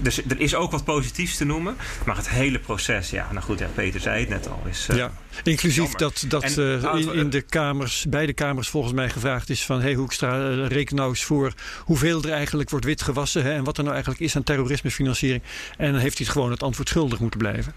[0.02, 1.76] dus er is ook wat positiefs te noemen.
[2.06, 4.62] Maar het hele proces, ja, nou goed, ja, Peter zei het net al.
[4.68, 5.10] Is, uh, ja,
[5.42, 5.98] inclusief jammer.
[5.98, 9.94] dat, dat en, in, in, de kamers, beide kamers volgens mij gevraagd is: van hey
[9.94, 13.42] Hoekstra, reken nou eens voor hoeveel er eigenlijk wordt wit gewassen.
[13.42, 15.42] Hè, en wat er nou eigenlijk is aan terrorismefinanciering.
[15.76, 17.72] En dan heeft hij het gewoon het antwoord schuldig moeten blijven.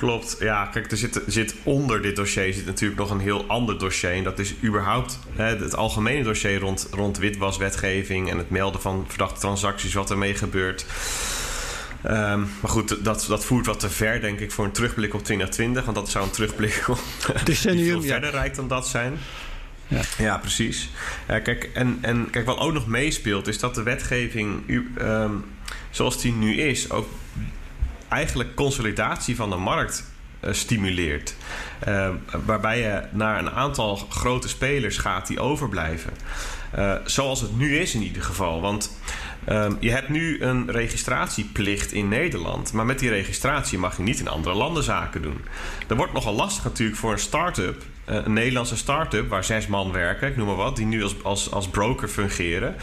[0.00, 0.66] Klopt, ja.
[0.66, 4.12] Kijk, er zit, zit onder dit dossier zit natuurlijk nog een heel ander dossier.
[4.12, 9.04] En dat is überhaupt hè, het algemene dossier rond, rond witwaswetgeving en het melden van
[9.08, 10.86] verdachte transacties, wat ermee gebeurt.
[12.02, 15.24] Ehm, maar goed, dat, dat voert wat te ver, denk ik, voor een terugblik op
[15.24, 15.84] 2020.
[15.84, 17.00] Want dat zou een terugblik op
[17.44, 18.08] Decennium, veel ja.
[18.08, 19.18] verder rijdt dan dat zijn.
[19.88, 20.00] Ja.
[20.18, 20.90] Ja, precies.
[21.28, 25.32] Ja, kijk, en, en kijk, wat ook nog meespeelt, is dat de wetgeving, ehm,
[25.90, 27.08] zoals die nu is, ook
[28.10, 30.04] eigenlijk consolidatie van de markt
[30.40, 31.34] eh, stimuleert.
[31.78, 36.12] Ehm, waarbij je naar een aantal grote spelers gaat die overblijven.
[36.70, 38.60] Eh, zoals het nu is in ieder geval.
[38.60, 38.98] Want
[39.44, 42.72] ehm, je hebt nu een registratieplicht in Nederland.
[42.72, 45.44] Maar met die registratie mag je niet in andere landen zaken doen.
[45.86, 47.82] Dat wordt nogal lastig natuurlijk voor een start-up.
[48.10, 51.14] Eh, een Nederlandse start-up waar zes man werken, ik noem maar wat, die nu als,
[51.22, 52.74] als, als broker fungeren.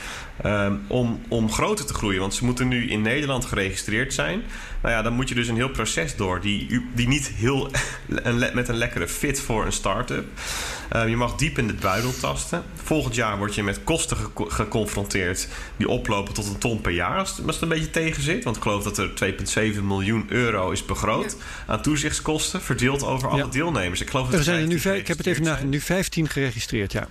[0.43, 2.19] ehm, om, om groter te groeien.
[2.19, 4.41] Want ze moeten nu in Nederland geregistreerd zijn.
[4.82, 7.69] Nou ja, dan moet je dus een heel proces door die, die niet heel
[8.07, 10.25] een met een lekkere fit voor een start-up.
[10.89, 12.63] Eh, je mag diep in de buidel tasten.
[12.84, 14.17] Volgend jaar word je met kosten
[14.71, 15.47] geconfronteerd
[15.78, 17.19] die oplopen tot een ton per jaar.
[17.19, 18.43] Als het, als het een beetje tegen zit.
[18.43, 19.09] Want ik geloof dat er
[19.75, 22.61] 2,7 miljoen euro is begroot aan toezichtskosten.
[22.61, 23.47] Verdeeld over alle Ja.
[23.47, 24.01] deelnemers.
[24.01, 26.30] Ik geloof dat Er zijn er nu 15 vijf, ik het even nagedacht, nu 15
[26.30, 27.07] geregistreerd, ja.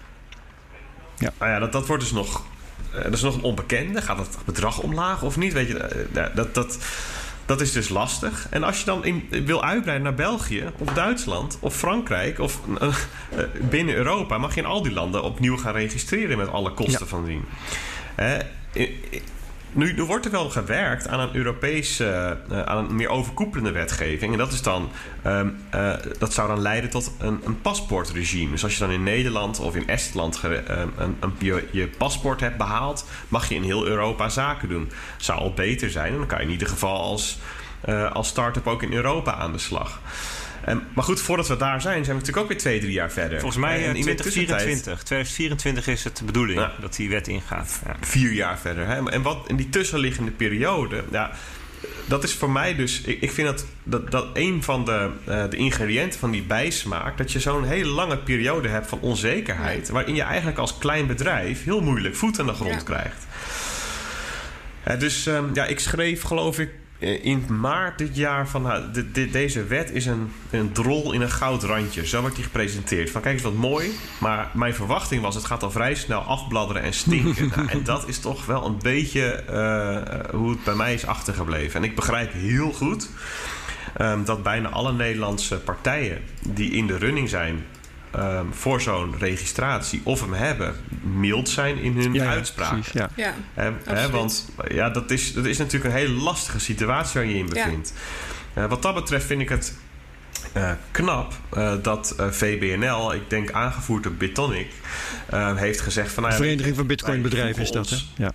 [1.18, 2.44] nou ja, dat, dat wordt dus nog.
[2.94, 4.02] eh, dat is nog een onbekende.
[4.02, 5.52] Gaat het bedrag omlaag of niet?
[5.52, 6.78] Weet je, eh, ja, dat, dat,
[7.46, 8.46] dat is dus lastig.
[8.50, 12.94] En als je dan in, wil uitbreiden naar België, of Duitsland, of Frankrijk, of eh,
[13.60, 17.06] binnen Europa, mag je in al die landen opnieuw gaan registreren met alle kosten Ja.
[17.06, 17.44] van dien.
[19.72, 24.32] Nu, nu wordt er wel gewerkt aan een Europese, eh, aan een meer overkoepelende wetgeving.
[24.32, 24.90] En dat is dan,
[25.22, 28.50] ehm, eh, dat zou dan leiden tot een, een paspoortregime.
[28.50, 32.40] Dus als je dan in Nederland of in Estland ehm, een, een, je, je paspoort
[32.40, 34.90] hebt behaald, mag je in heel Europa zaken doen.
[35.16, 36.12] Zou al beter zijn.
[36.12, 37.38] En dan kan je in ieder geval als,
[37.80, 40.00] eh, als start-up ook in Europa aan de slag.
[40.94, 43.40] Maar goed, voordat we daar zijn, zijn we natuurlijk ook weer twee, drie jaar verder.
[43.40, 45.02] Volgens mij En eh, in de tussentijd- 2024.
[45.02, 46.72] 2024 is het de bedoeling Ja.
[46.80, 47.80] dat die wet ingaat.
[47.86, 47.96] Ja.
[48.00, 48.86] vier jaar verder.
[48.86, 49.10] Hè?
[49.10, 51.30] En wat in die tussenliggende periode, ja,
[52.04, 53.00] dat is voor mij dus.
[53.00, 57.18] Ik, ik vind dat, dat, dat een van de, eh, de ingrediënten van die bijsmaak,
[57.18, 61.64] dat je zo'n hele lange periode hebt van onzekerheid, waarin je eigenlijk als klein bedrijf
[61.64, 62.82] heel moeilijk voet aan de grond Ja.
[62.82, 63.26] krijgt.
[64.98, 69.30] Dus ehm, ja, ik schreef geloof ik in maart dit jaar van nou, de- de-
[69.30, 72.06] deze wet is een, een drol in een goudrandje.
[72.06, 73.10] Zo wordt die gepresenteerd.
[73.10, 73.90] Van kijk eens wat mooi.
[74.20, 77.50] Maar mijn verwachting was het gaat al vrij snel afbladderen en stinken.
[77.56, 81.80] Nou, en dat is toch wel een beetje eh, hoe het bij mij is achtergebleven.
[81.82, 83.10] En ik begrijp heel goed
[83.96, 87.64] ehm, dat bijna alle Nederlandse partijen die in de running zijn
[88.16, 92.40] ehm, voor zo'n registratie of hem hebben, mild zijn in hun Ja,
[92.92, 93.34] ja, ja.
[93.86, 97.46] Ja, want ja, dat is, dat is natuurlijk een hele lastige situatie waar je in
[97.46, 97.52] Ja.
[97.52, 97.92] bevindt.
[98.54, 99.74] Eh, wat dat betreft vind ik het
[100.52, 104.70] eh, knap eh, dat eh, VBNL, ik denk aangevoerd door Bitonic,
[105.54, 106.22] heeft gezegd van...
[106.22, 107.96] De Nou, ja, Vereniging van Bitcoinbedrijven is dat, hè?
[108.16, 108.32] Ja.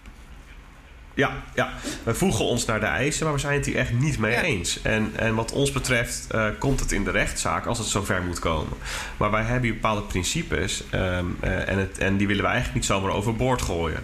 [1.14, 1.70] Ja, ja,
[2.04, 4.42] we voegen ons naar de eisen, maar we zijn het hier echt niet mee Ja.
[4.42, 4.82] eens.
[4.82, 8.40] En, en wat ons betreft eh, komt het in de rechtszaak als het zover moet
[8.40, 8.74] komen.
[9.18, 12.80] Maar wij hebben hier bepaalde principes ehm, eh, en, het, en die willen we eigenlijk
[12.80, 14.04] niet zomaar overboord gooien.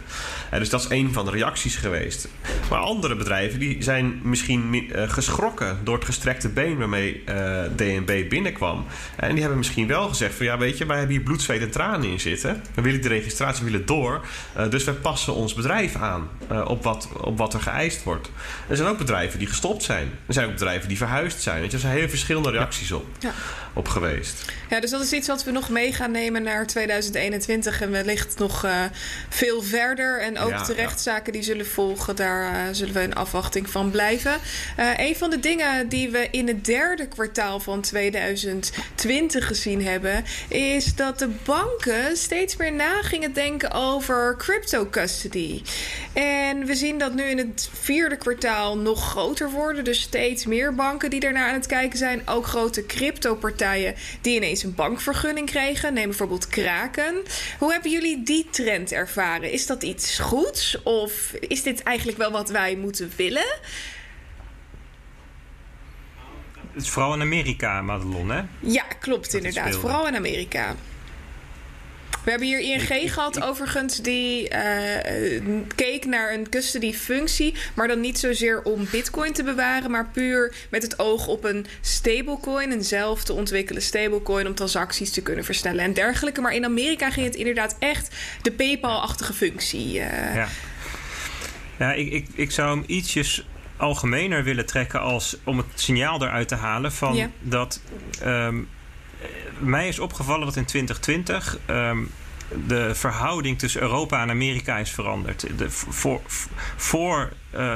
[0.51, 2.27] Dus dat is een van de reacties geweest.
[2.69, 7.61] Maar andere bedrijven die zijn misschien mi- eh, geschrokken door het gestrekte been waarmee eh,
[7.75, 8.85] DNB binnenkwam.
[9.15, 11.61] En die hebben misschien wel gezegd van ja weet je, wij hebben hier bloed, zweet
[11.61, 12.63] en tranen in zitten.
[12.73, 14.25] We willen de registratie willen door.
[14.53, 16.29] eh, dus wij passen ons bedrijf aan
[16.65, 18.29] op, wat, op wat er geëist wordt.
[18.67, 20.09] Er zijn ook bedrijven die gestopt zijn.
[20.25, 21.63] Er zijn ook bedrijven die verhuisd zijn.
[21.63, 23.31] Je, er zijn heel verschillende reacties op, Ja.
[23.77, 24.45] Op geweest.
[24.69, 28.39] Ja, dus dat is iets wat we nog mee gaan nemen naar 2021 en wellicht
[28.39, 28.83] nog eh,
[29.29, 30.21] veel verder.
[30.21, 33.91] En ook Ja, de rechtszaken die zullen volgen, daar eh, zullen we in afwachting van
[33.91, 34.35] blijven.
[34.75, 40.23] Eh, een van de dingen die we in het derde kwartaal van 2020 gezien hebben,
[40.47, 45.61] is dat de banken steeds meer na gingen denken over crypto custody.
[46.13, 49.83] En we zien dat nu in het vierde kwartaal nog groter worden.
[49.83, 52.21] Dus steeds meer banken die daarnaar aan het kijken zijn.
[52.25, 52.85] Ook grote
[54.21, 55.93] die ineens een bankvergunning kregen.
[55.93, 57.23] Neem bijvoorbeeld Kraken.
[57.59, 59.51] Hoe hebben jullie die trend ervaren?
[59.51, 60.81] Is dat iets goeds?
[60.83, 63.59] Of is dit eigenlijk wel wat wij moeten willen?
[66.73, 68.41] Het is vooral in Amerika, Madelon, hè?
[68.59, 69.75] Ja, klopt inderdaad.
[69.75, 70.75] Vooral in Amerika.
[72.27, 75.41] We hebben hier ING gehad, overigens, die eh,
[75.75, 77.53] keek naar een custody-functie.
[77.75, 81.65] Maar dan niet zozeer om Bitcoin te bewaren, maar puur met het oog op een
[81.81, 82.71] stablecoin.
[82.71, 86.41] Een zelf te ontwikkelen stablecoin om transacties te kunnen versnellen en dergelijke.
[86.41, 89.99] Maar in Amerika ging het inderdaad echt de PayPal-achtige functie.
[89.99, 90.47] eh, Ja,
[91.79, 93.47] ja ik, ik, ik zou hem ietsjes
[93.77, 97.29] algemener willen trekken als om het signaal eruit te halen van Ja.
[97.39, 97.81] dat
[98.21, 98.76] ehm, eh,
[99.59, 102.03] mij is opgevallen dat in 2020 ehm,
[102.67, 105.57] de verhouding tussen Europa en Amerika is veranderd.
[105.57, 106.21] De, voor
[106.75, 107.29] voor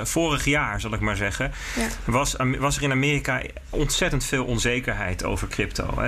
[0.03, 1.87] vorig jaar, zal ik maar zeggen, Ja.
[2.05, 6.01] was, was er in Amerika ontzettend veel onzekerheid over crypto.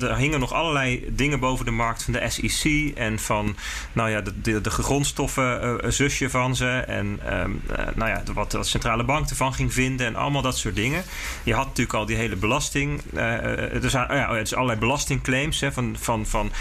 [0.00, 3.56] Er hingen nog allerlei dingen boven de markt van de SEC en van
[3.92, 6.68] nou ja, de, de, de grondstoffen eh, zusje van ze.
[6.68, 10.58] En ehm, eh, nou ja, wat de centrale bank ervan ging vinden en allemaal dat
[10.58, 11.02] soort dingen.
[11.42, 13.02] Je had natuurlijk al die hele belasting.
[13.14, 15.60] eh, er zijn ja, het is allerlei belastingclaims.
[15.60, 16.52] Hè, van, van, van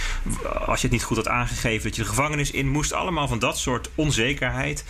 [0.66, 2.94] als je het niet goed had aangegeven dat je de gevangenis in moest.
[2.94, 4.84] Allemaal van dat soort onzekerheid.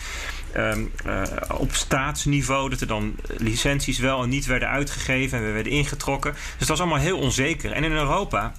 [0.58, 1.22] Ehm, eh,
[1.58, 6.32] op staatsniveau dat er dan licenties wel en niet werden uitgegeven en we werden ingetrokken.
[6.32, 7.72] Dus het was allemaal heel onzeker.
[7.72, 8.52] En in Europa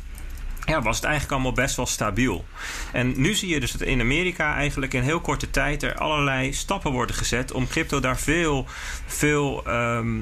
[0.65, 2.45] ja, was het eigenlijk allemaal best wel stabiel.
[2.91, 6.53] En nu zie je dus dat in Amerika eigenlijk in heel korte tijd er allerlei
[6.53, 8.65] stappen worden gezet om crypto daar veel,
[9.05, 10.17] veel, ehm,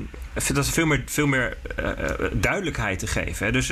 [0.46, 3.46] dat is veel meer, veel meer eh, eh, duidelijkheid te geven.
[3.46, 3.52] Hè.
[3.52, 3.68] Dus,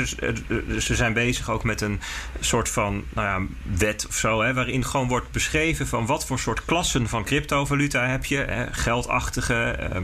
[0.68, 2.02] dus ze zijn bezig ook met een
[2.40, 3.48] soort van nou ja,
[3.78, 8.08] wet of zo, hè, waarin gewoon wordt beschreven van wat voor soort klassen van cryptovaluta
[8.08, 8.68] heb je.
[8.72, 10.04] Geldachtige, ehm,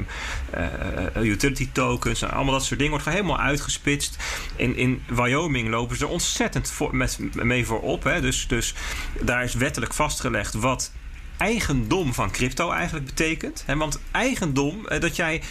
[1.14, 4.18] eh, utility tokens, allemaal dat soort dingen wordt gewoon helemaal uitgespitst.
[4.56, 8.04] In, in Wyoming lopen ze er ontzettend voor, met, mee voor op.
[8.04, 8.22] Hè.
[8.22, 8.74] Dus, dus
[9.22, 10.92] daar is wettelijk vastgelegd wat
[11.38, 13.64] eigendom van crypto eigenlijk betekent.
[13.66, 15.42] Hè, want eigendom, dat jij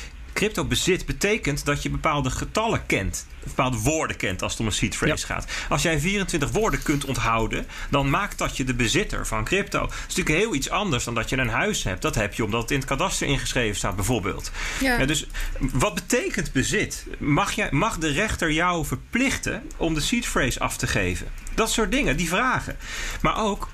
[0.41, 3.27] crypto bezit, betekent dat je bepaalde getallen kent.
[3.45, 5.51] Bepaalde woorden kent als het om een seed phrase gaat.
[5.69, 9.81] Als jij 24 woorden kunt onthouden, dan maakt dat je de bezitter van crypto.
[9.81, 12.03] Dat is natuurlijk heel iets anders dan dat je een huis hebt.
[12.03, 14.51] Dat heb je omdat het in het kadaster ingeschreven staat, bijvoorbeeld.
[14.81, 14.99] Ja.
[14.99, 15.27] Ja, dus
[15.59, 17.07] wat betekent bezit?
[17.19, 21.27] Mag, jij, mag de rechter jou verplichten om de seed phrase af te geven?
[21.55, 22.77] Dat soort dingen, die vragen.
[23.21, 23.69] Maar ook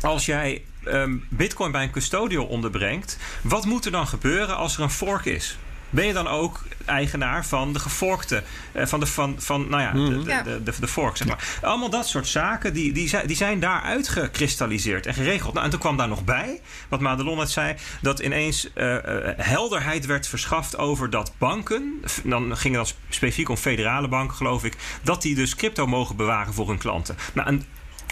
[0.00, 4.82] als jij ehm, bitcoin bij een custodial onderbrengt, wat moet er dan gebeuren als er
[4.82, 5.58] een fork is?
[5.94, 8.42] Ben je dan ook eigenaar van de geforkte,
[8.72, 11.58] eh, van de, van, van, nou ja, de, de, de, de, de fork, zeg maar.
[11.62, 15.52] Allemaal dat soort zaken, die, die, zijn, die zijn daar uitgekristalliseerd en geregeld.
[15.52, 19.34] Nou, en toen kwam daar nog bij, wat Madelon net zei, dat ineens eh, eh,
[19.36, 24.64] helderheid werd verschaft over dat banken, dan ging het dan specifiek om federale banken, geloof
[24.64, 27.16] ik, dat die dus crypto mogen bewaren voor hun klanten.
[27.32, 27.64] Nou, en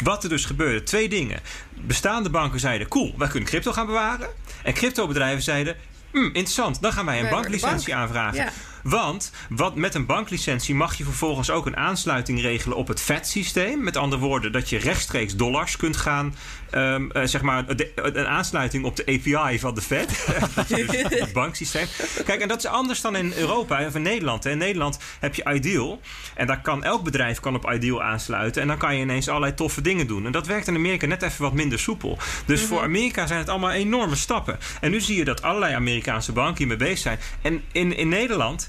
[0.03, 1.41] wat er dus gebeurde, twee dingen.
[1.75, 4.29] Bestaande banken zeiden, cool, wij kunnen crypto gaan bewaren.
[4.63, 5.77] En cryptobedrijven zeiden,
[6.13, 8.01] "Hmm, interessant, dan gaan wij een Wij banklicentie bank.
[8.01, 8.37] aanvragen.
[8.37, 8.53] Ja.
[8.83, 13.83] Want wat, met een banklicentie mag je vervolgens ook een aansluiting regelen op het FED-systeem.
[13.83, 16.35] Met andere woorden, dat je rechtstreeks dollars kunt gaan.
[16.73, 20.27] Ehm, eh, zeg maar de- een aansluiting op de API van de Fed.
[20.69, 20.87] Dus
[21.21, 21.87] het banksysteem.
[22.25, 24.45] Kijk, en dat is anders dan in Europa of in Nederland.
[24.45, 26.01] In Nederland heb je Ideal.
[26.35, 28.63] En daar kan elk bedrijf kan op Ideal aansluiten.
[28.63, 30.27] En dan kan je ineens allerlei toffe dingen doen.
[30.27, 32.19] En dat werkt in Amerika net even wat minder soepel.
[32.47, 34.59] Dus voor Amerika zijn het allemaal enorme stappen.
[34.81, 37.19] En nu zie je dat allerlei Amerikaanse banken hiermee bezig zijn.
[37.43, 38.69] En in, in Nederland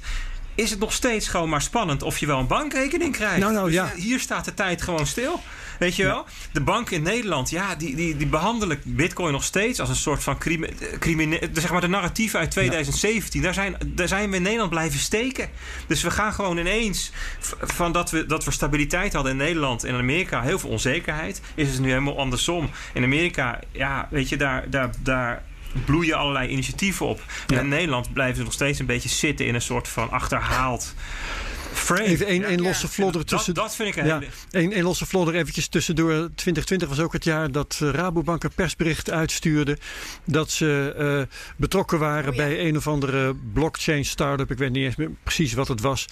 [0.56, 3.38] is het nog steeds gewoon maar spannend of je wel een bankrekening krijgt.
[3.40, 3.92] Nou, nou, Dus ja.
[3.96, 5.42] Hier staat de tijd gewoon stil.
[5.80, 6.26] Weet je wel?
[6.52, 10.24] De banken in Nederland, ja, die, die, die behandelen bitcoin nog steeds als een soort
[10.24, 10.70] van crime,
[11.00, 13.42] crimine, zeg maar de narratief uit 2017.
[13.42, 15.50] Daar, zijn, daar zijn we in Nederland blijven steken.
[15.88, 17.12] Dus we gaan gewoon ineens
[17.62, 21.42] van dat we, dat we stabiliteit hadden in Nederland en in Amerika, heel veel onzekerheid,
[21.56, 22.70] is het nu helemaal andersom.
[22.94, 25.44] In Amerika, ja, weet je, daar, daar, daar
[25.86, 27.22] bloeien allerlei initiatieven op.
[27.48, 27.62] En Ja.
[27.62, 30.94] in Nederland blijven ze nog steeds een beetje zitten in een soort van achterhaald
[31.74, 32.04] frame.
[32.26, 32.62] Even Ja.
[32.62, 33.54] losse vlodder tussen.
[33.54, 34.20] dat, dat vind ik een Ja,
[34.52, 34.74] hele...
[34.74, 36.12] één losse vlodder eventjes tussendoor.
[36.36, 39.78] 2020 was ook het jaar dat eh, Rabobank een persbericht uitstuurde
[40.26, 42.44] dat ze eh, betrokken waren Oh ja.
[42.44, 44.52] bij een of andere blockchain startup.
[44.52, 46.06] Ik weet niet eens meer precies wat het was.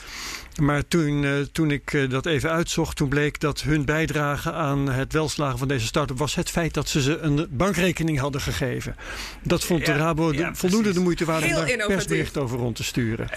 [0.62, 5.14] Maar toen, eh, toen ik dat even uitzocht, toen bleek dat hun bijdrage aan het
[5.14, 8.95] welslagen van deze start-up was het feit dat ze ze een bankrekening hadden gegeven.
[9.43, 10.93] Dat vond de Ja, Rabo de- voldoende precies.
[10.93, 13.30] de moeite waard om daar een persbericht over rond te sturen.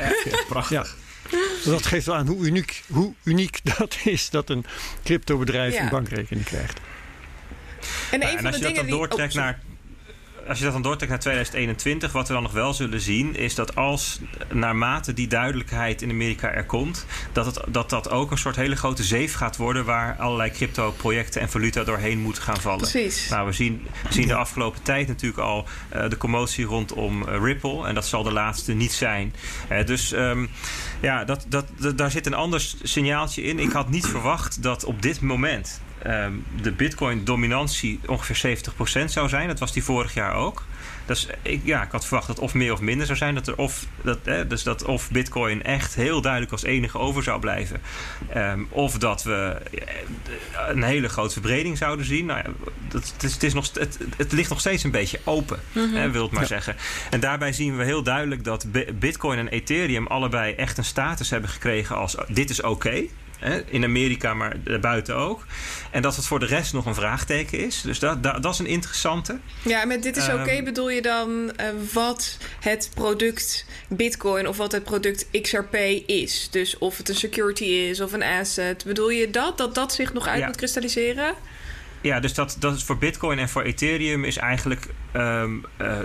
[0.49, 0.97] Prachtig.
[1.65, 4.65] Dat geeft wel aan hoe uniek, hoe uniek dat is dat een
[5.05, 5.83] cryptobedrijf Ja.
[5.83, 6.81] een bankrekening krijgt.
[8.11, 8.95] En Ja, als je dat dan die...
[8.95, 9.61] doortrekt oh, naar.
[10.49, 13.55] Als je dat dan doortrekt naar 2021, wat we dan nog wel zullen zien, is
[13.55, 14.21] dat als
[14.53, 18.77] naarmate die duidelijkheid in Amerika er komt, dat, het, dat dat ook een soort hele
[18.77, 22.89] grote zeef gaat worden waar allerlei crypto-projecten en valuta doorheen moeten gaan vallen.
[22.91, 23.29] Precies.
[23.29, 27.41] Nou, we zien, we zien de afgelopen tijd natuurlijk al eh, de commotie rondom eh,
[27.43, 27.87] Ripple.
[27.87, 29.35] En dat zal de laatste niet zijn.
[29.85, 30.47] Dus ehm,
[31.05, 33.59] ja, dat, dat, daar zit een ander signaaltje in.
[33.59, 36.33] Ik had niet verwacht dat op dit moment ehm,
[36.63, 38.59] de Bitcoin-dominantie ongeveer
[39.03, 39.49] 70% zou zijn.
[39.49, 40.65] Dat was die vorig jaar ook.
[41.07, 43.35] Dus ik, ja, ik had verwacht dat of meer of minder zou zijn.
[43.35, 47.23] Dat er of, dat, eh, dus dat of Bitcoin echt heel duidelijk als enige over
[47.23, 47.81] zou blijven.
[48.29, 52.27] Ehm, of dat we eh, een hele grote verbreding zouden zien.
[52.27, 52.51] Nou ja,
[52.89, 56.11] dat, het, is, het, is nog, het, het ligt nog steeds een beetje open, hè,
[56.11, 56.49] wil het maar Ja.
[56.49, 56.77] zeggen.
[57.11, 61.31] En daarbij zien we heel duidelijk dat Bi- Bitcoin en Ethereum allebei echt een status
[61.31, 62.91] hebben gekregen als dit is oké.
[62.91, 63.09] Hè,
[63.67, 65.47] in Amerika, maar daarbuiten ook.
[65.91, 67.81] En dat het voor de rest nog een vraagteken is.
[67.81, 69.39] Dus dat, dat, dat is een interessante.
[69.63, 74.57] Ja, met dit is oké Ehm, bedoel je dan eh, wat het product Bitcoin of
[74.57, 75.75] wat het product XRP
[76.07, 76.49] is?
[76.51, 78.85] Dus of het een security is of een asset.
[78.85, 79.59] Bedoel je dat?
[79.59, 80.47] Dat dat zich nog uit Ja.
[80.47, 81.35] moet kristalliseren?
[82.05, 85.99] Ja, dus dat, dat is voor Bitcoin en voor Ethereum is eigenlijk ehm, eh,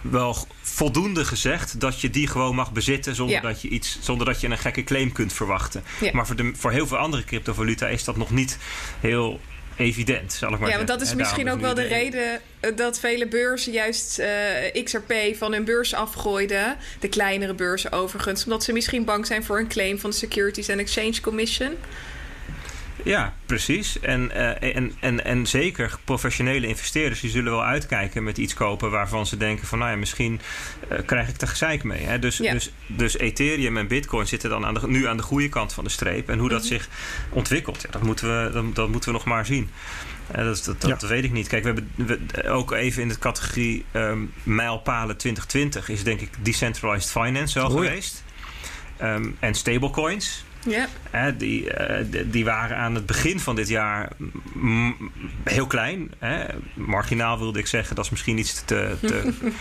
[0.00, 3.42] wel voldoende gezegd dat je die gewoon mag bezitten zonder, Ja.
[3.42, 5.82] dat, je iets, zonder dat je een gekke claim kunt verwachten.
[6.00, 6.10] Ja.
[6.12, 8.58] Maar voor, de, voor heel veel andere cryptovaluta is dat nog niet
[9.00, 9.40] heel
[9.76, 10.86] evident, zal ik maar Ja, zeggen.
[10.86, 15.12] want dat is misschien ook wel de reden eh, dat vele beurzen juist eh, XRP
[15.36, 16.76] van hun beurs afgooiden.
[17.00, 18.44] De kleinere beurzen overigens.
[18.44, 21.72] Omdat ze misschien bang zijn voor een claim van de Securities and Exchange Commission.
[23.08, 24.00] Ja, precies.
[24.00, 28.90] En, eh, en, en, en zeker professionele investeerders die zullen wel uitkijken met iets kopen
[28.90, 30.40] waarvan ze denken van nou ja, misschien
[30.88, 32.02] eh, krijg ik er gezeik mee.
[32.02, 32.18] Hè?
[32.18, 32.52] Dus, Ja.
[32.52, 35.84] dus, dus Ethereum en Bitcoin zitten dan aan de, nu aan de goede kant van
[35.84, 36.28] de streep.
[36.28, 36.68] En hoe dat Mhm.
[36.68, 36.88] zich
[37.30, 39.70] ontwikkelt, ja, dat, moeten we, dat, dat moeten we nog maar zien.
[40.30, 41.48] Eh, dat, dat, dat weet ik niet.
[41.48, 46.30] Kijk, we hebben we, ook even in de categorie ehm, mijlpalen 2020 is denk ik
[46.42, 47.88] decentralized finance wel Oh ja.
[47.88, 48.24] geweest.
[48.96, 50.44] Ehm, en stablecoins.
[50.64, 54.12] Ja, Hè, die, eh, die waren aan het begin van dit jaar
[55.44, 56.10] heel klein.
[56.18, 56.44] Hè.
[56.74, 59.32] Marginaal wilde ik zeggen, dat is misschien iets te, te,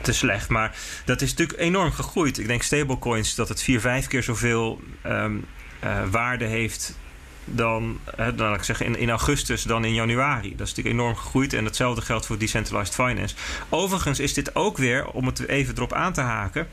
[0.00, 0.48] te slecht.
[0.48, 2.38] Maar dat is natuurlijk enorm gegroeid.
[2.38, 5.36] Ik denk stablecoins dat het vier, vijf keer zoveel ehm,
[5.80, 6.98] eh, waarde heeft
[7.44, 10.56] dan, hè, dan laat ik zeggen, in, in augustus dan in januari.
[10.56, 11.52] Dat is natuurlijk enorm gegroeid.
[11.52, 13.34] En hetzelfde geldt voor decentralized finance.
[13.68, 16.68] Overigens is dit ook weer, om het even erop aan te haken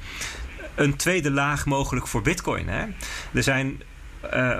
[0.76, 2.67] een tweede laag mogelijk voor Bitcoin.
[2.67, 2.86] Hè?
[3.34, 3.82] Er zijn
[4.30, 4.59] eh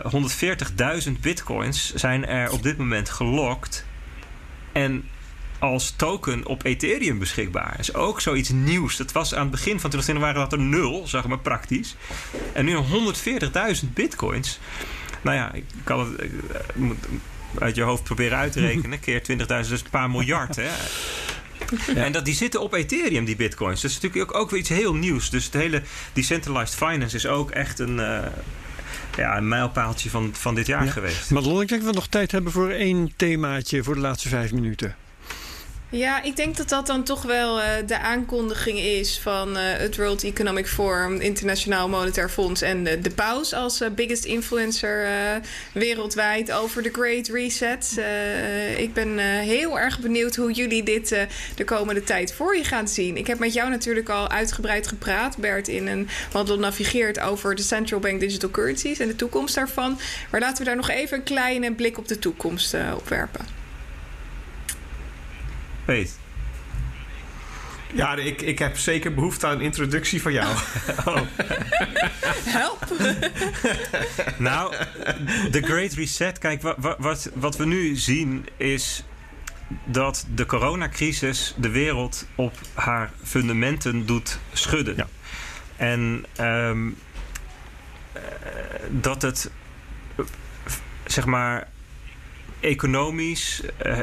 [1.05, 3.86] 140.000 Bitcoins zijn er op dit moment gelokt
[4.72, 5.09] en
[5.59, 7.72] als token op Ethereum beschikbaar.
[7.72, 8.97] Dat is ook zoiets nieuws.
[8.97, 11.95] Dat was aan het begin van 2020 waren dat er nul, zeg maar praktisch.
[12.53, 12.78] En nu
[13.84, 14.59] 140.000 Bitcoins.
[15.22, 17.07] Nou ja, ik kan het ik, eh, moet
[17.59, 18.99] uit je hoofd proberen uit te rekenen.
[19.05, 20.55] Keer 20.000, dus een paar miljard.
[20.55, 20.70] Hè?
[21.95, 23.82] En dat, die zitten op Ethereum, die bitcoins.
[23.82, 25.30] Dat is natuurlijk ook, ook weer iets heel nieuws.
[25.30, 25.82] Dus het hele
[26.13, 28.17] decentralized finance is ook echt een, eh,
[29.17, 30.91] ja, een mijlpaaltje van, van dit jaar Ja.
[30.91, 31.30] geweest.
[31.32, 34.51] Madelon, ik denk dat we nog tijd hebben voor één themaatje voor de laatste vijf
[34.51, 34.95] minuten.
[35.96, 39.98] Ja, ik denk dat dat dan toch wel eh, de aankondiging is van eh, het
[39.98, 45.08] World Economic Forum, Internationaal Monetair Fonds en de, de paus als eh, biggest influencer
[45.74, 48.02] wereldwijd over de Great Reset.
[48.78, 51.10] Ik ben heel erg benieuwd hoe jullie dit
[51.56, 53.18] de komende tijd voor je gaan zien.
[53.18, 57.64] Ik heb met jou natuurlijk al uitgebreid gepraat, Bert, in een wat navigeert over de
[57.64, 60.00] central bank digital currencies en de toekomst daarvan.
[60.32, 63.62] Maar laten we daar nog even een kleine blik op de toekomst op werpen.
[65.86, 66.17] Peet.
[67.93, 70.55] Ja, ik, ik heb zeker behoefte aan een introductie van jou.
[72.57, 72.86] Help!
[74.38, 74.75] Nou,
[75.51, 76.38] de Great Reset.
[76.39, 79.03] Kijk, wa- wa- wat, wat we nu zien is
[79.86, 84.95] dat de coronacrisis de wereld op haar fundamenten doet schudden.
[84.95, 85.07] Ja.
[85.75, 86.88] En ehm,
[88.13, 88.21] eh,
[88.89, 89.49] dat het,
[90.15, 90.25] eh,
[91.05, 91.67] zeg maar,
[92.64, 93.97] economisch eh,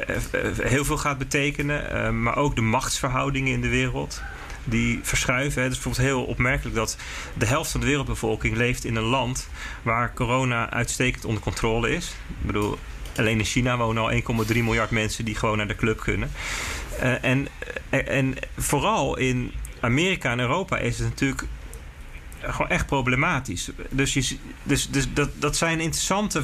[0.62, 1.90] heel veel gaat betekenen.
[1.90, 4.22] eh, maar ook de machtsverhoudingen in de wereld.
[4.64, 5.62] Die verschuiven.
[5.62, 6.96] Het is bijvoorbeeld heel opmerkelijk dat
[7.38, 9.48] de helft van de wereldbevolking leeft in een land
[9.82, 12.14] waar corona uitstekend onder controle is.
[12.40, 12.78] Ik bedoel,
[13.16, 16.30] alleen in China wonen al 1,3 miljard mensen die gewoon naar de club kunnen.
[16.98, 17.48] En,
[17.90, 21.44] en, en vooral in Amerika en Europa is het natuurlijk
[22.40, 23.70] gewoon echt problematisch.
[23.90, 26.42] Dus, je, dus, dus dat, dat zijn interessante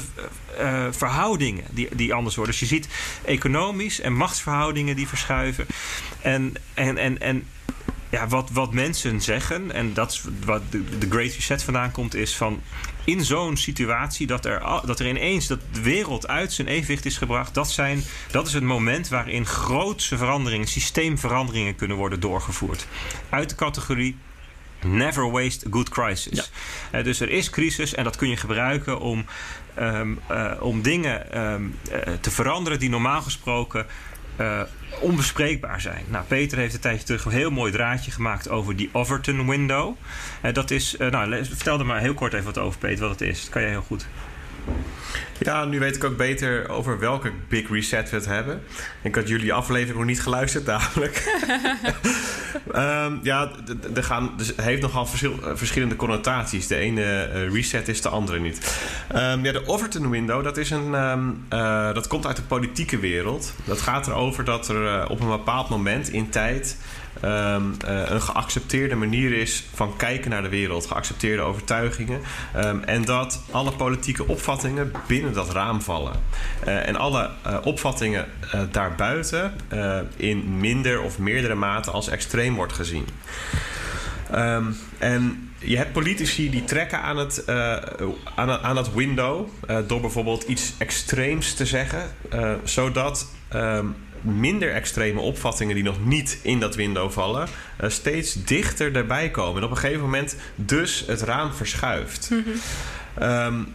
[0.57, 2.53] eh, verhoudingen die, die anders worden.
[2.53, 2.87] Dus je ziet
[3.25, 5.65] economisch en machtsverhoudingen die verschuiven.
[6.21, 7.47] En, en, en, en
[8.09, 12.15] ja, wat, wat mensen zeggen, en dat is wat de, de Great Reset vandaan komt,
[12.15, 12.61] is van
[13.03, 17.17] in zo'n situatie dat er, dat er ineens dat de wereld uit zijn evenwicht is
[17.17, 22.87] gebracht, dat, zijn, dat is het moment waarin grootse veranderingen, systeemveranderingen kunnen worden doorgevoerd.
[23.29, 24.17] Uit de categorie
[24.85, 26.51] Never waste a good crisis.
[26.91, 29.25] Eh, dus er is crisis en dat kun je gebruiken om,
[29.73, 33.85] ehm, eh, om dingen ehm, eh, te veranderen die normaal gesproken
[34.99, 36.05] onbespreekbaar zijn.
[36.07, 39.95] Nou, Peter heeft een tijdje terug een heel mooi draadje gemaakt over die Overton window.
[40.53, 43.41] Dat is, nou, vertel er maar heel kort even wat over, Peter, wat het is.
[43.41, 44.07] Dat kan jij heel goed.
[45.39, 48.63] Ja, nu weet ik ook beter over welke Big Reset we het hebben.
[49.01, 51.23] Ik had jullie aflevering nog niet geluisterd, namelijk.
[52.71, 53.51] Ehm, ja,
[53.95, 56.67] er gaan, dus het heeft nogal verschil, eh, verschillende connotaties.
[56.67, 58.79] De ene eh, reset is de andere niet.
[59.07, 62.99] Ehm, ja, de Overton window, dat, is een, ehm, eh, dat komt uit de politieke
[62.99, 63.53] wereld.
[63.65, 66.77] Dat gaat erover dat er op een bepaald moment in tijd
[67.21, 67.63] ehm,
[68.11, 72.21] een geaccepteerde manier is van kijken naar de wereld, geaccepteerde overtuigingen.
[72.53, 76.15] Ehm, en dat alle politieke opvattingen binnen dat raam vallen.
[76.63, 77.29] en alle
[77.63, 78.25] opvattingen
[78.71, 79.53] daarbuiten
[80.15, 83.05] in minder of meerdere mate als extreem wordt gezien.
[84.31, 84.65] Ehm,
[84.97, 87.47] en je hebt politici die trekken aan het,
[88.35, 89.47] aan, aan het window
[89.87, 92.01] door bijvoorbeeld iets extreems te zeggen,
[92.63, 93.27] zodat
[94.27, 97.47] minder extreme opvattingen die nog niet in dat window vallen,
[97.81, 99.57] steeds dichter erbij komen.
[99.57, 102.29] En op een gegeven moment dus het raam verschuift.
[102.29, 103.23] Mm -hmm.
[103.23, 103.67] um,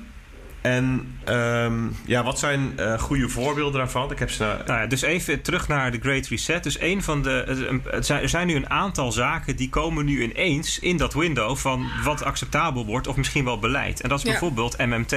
[0.62, 4.10] en um, ja, wat zijn uh, goede voorbeelden daarvan?
[4.10, 4.56] Ik heb ze nou...
[4.66, 6.62] nou ja, dus even terug naar de Great Reset.
[6.62, 7.80] Dus een van de.
[8.20, 12.22] Er zijn nu een aantal zaken die komen nu ineens in dat window van wat
[12.24, 14.00] acceptabel wordt of misschien wel beleid.
[14.00, 14.78] En dat is bijvoorbeeld.
[14.78, 15.16] MMT,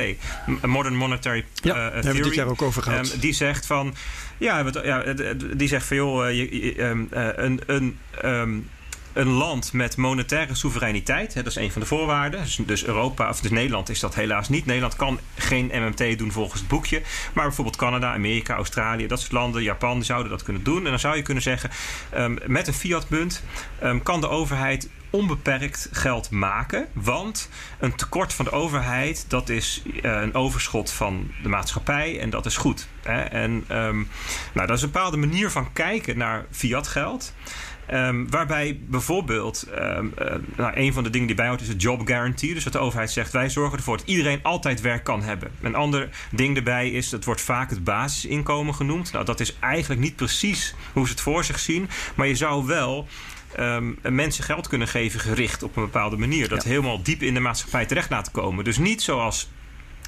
[0.61, 1.93] Modern Monetary ja, uh, Theory.
[1.93, 3.13] Hebben we dit jaar ook over gehad.
[3.13, 3.95] Um, die zegt van.
[4.37, 4.63] Ja,
[5.55, 7.61] die zegt van joh, je, um, uh, een.
[7.65, 8.69] een um,
[9.15, 11.33] een land met monetaire soevereiniteit.
[11.33, 12.41] Hè, dat is een van de voorwaarden.
[12.41, 14.65] Dus, dus, Europa, of dus Nederland is dat helaas niet.
[14.65, 17.01] Nederland kan geen MMT doen volgens het boekje.
[17.33, 20.83] Maar bijvoorbeeld Canada, Amerika, Australië, dat soort landen, Japan zouden dat kunnen doen.
[20.83, 21.69] En dan zou je kunnen zeggen,
[22.15, 23.43] um, met een fiatmunt
[23.83, 26.87] um, kan de overheid onbeperkt geld maken.
[26.93, 27.49] Want
[27.79, 32.45] een tekort van de overheid, dat is uh, een overschot van de maatschappij en dat
[32.45, 32.87] is goed.
[33.03, 33.21] Hè?
[33.21, 34.07] En um,
[34.53, 37.33] nou, dat is een bepaalde manier van kijken naar fiatgeld.
[37.91, 42.07] Um, waarbij bijvoorbeeld, um, uh, nou, een van de dingen die bijhoudt is het job
[42.07, 42.53] guarantee.
[42.53, 45.51] Dus dat de overheid zegt, wij zorgen ervoor dat iedereen altijd werk kan hebben.
[45.61, 49.11] Een ander ding erbij is, het wordt vaak het basisinkomen genoemd.
[49.11, 51.89] Nou, dat is eigenlijk niet precies hoe ze het voor zich zien.
[52.15, 53.07] Maar je zou wel
[53.59, 56.49] um, mensen geld kunnen geven gericht op een bepaalde manier.
[56.49, 56.69] Dat ja.
[56.69, 58.63] helemaal diep in de maatschappij terecht laten komen.
[58.63, 59.49] Dus niet zoals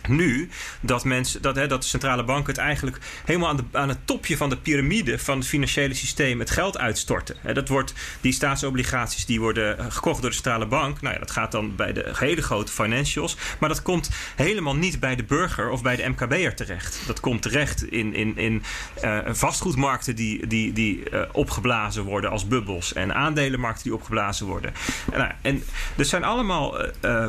[0.10, 0.49] nu
[0.82, 4.08] dat, mensen, dat, hè, dat de centrale banken het eigenlijk helemaal aan, de, aan het
[4.08, 7.36] topje van de piramide van het financiële systeem het geld uitstorten.
[7.41, 11.32] Hè, dat wordt, die staatsobligaties die worden gekocht door de centrale bank, nou ja, dat
[11.32, 15.70] gaat dan bij de hele grote financials, maar dat komt helemaal niet bij de burger
[15.70, 16.99] of bij de MKB'er terecht.
[17.08, 18.64] Dat komt terecht in, in, in
[19.03, 24.74] uh, vastgoedmarkten die, die, die uh, opgeblazen worden als bubbels en aandelenmarkten die opgeblazen worden.
[25.12, 25.64] En, nou, en
[25.97, 27.28] er zijn allemaal, uh,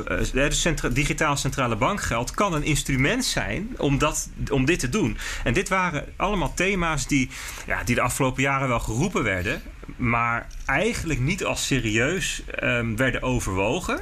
[0.92, 5.18] digitaal centrale bankgeld kan een instrument zijn om, dat, om dit te doen.
[5.44, 7.28] En dit waren allemaal thema's die,
[7.66, 9.62] ja, die de afgelopen jaren wel geroepen werden,
[9.96, 14.00] maar eigenlijk niet als serieus um, werden overwogen.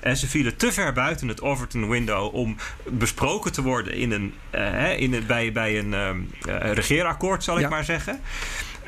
[0.00, 4.34] En ze vielen te ver buiten het Overton window om besproken te worden in een,
[4.54, 7.64] uh, in een, bij, bij een um, uh, regeerakkoord, zal ja.
[7.64, 8.20] ik maar zeggen.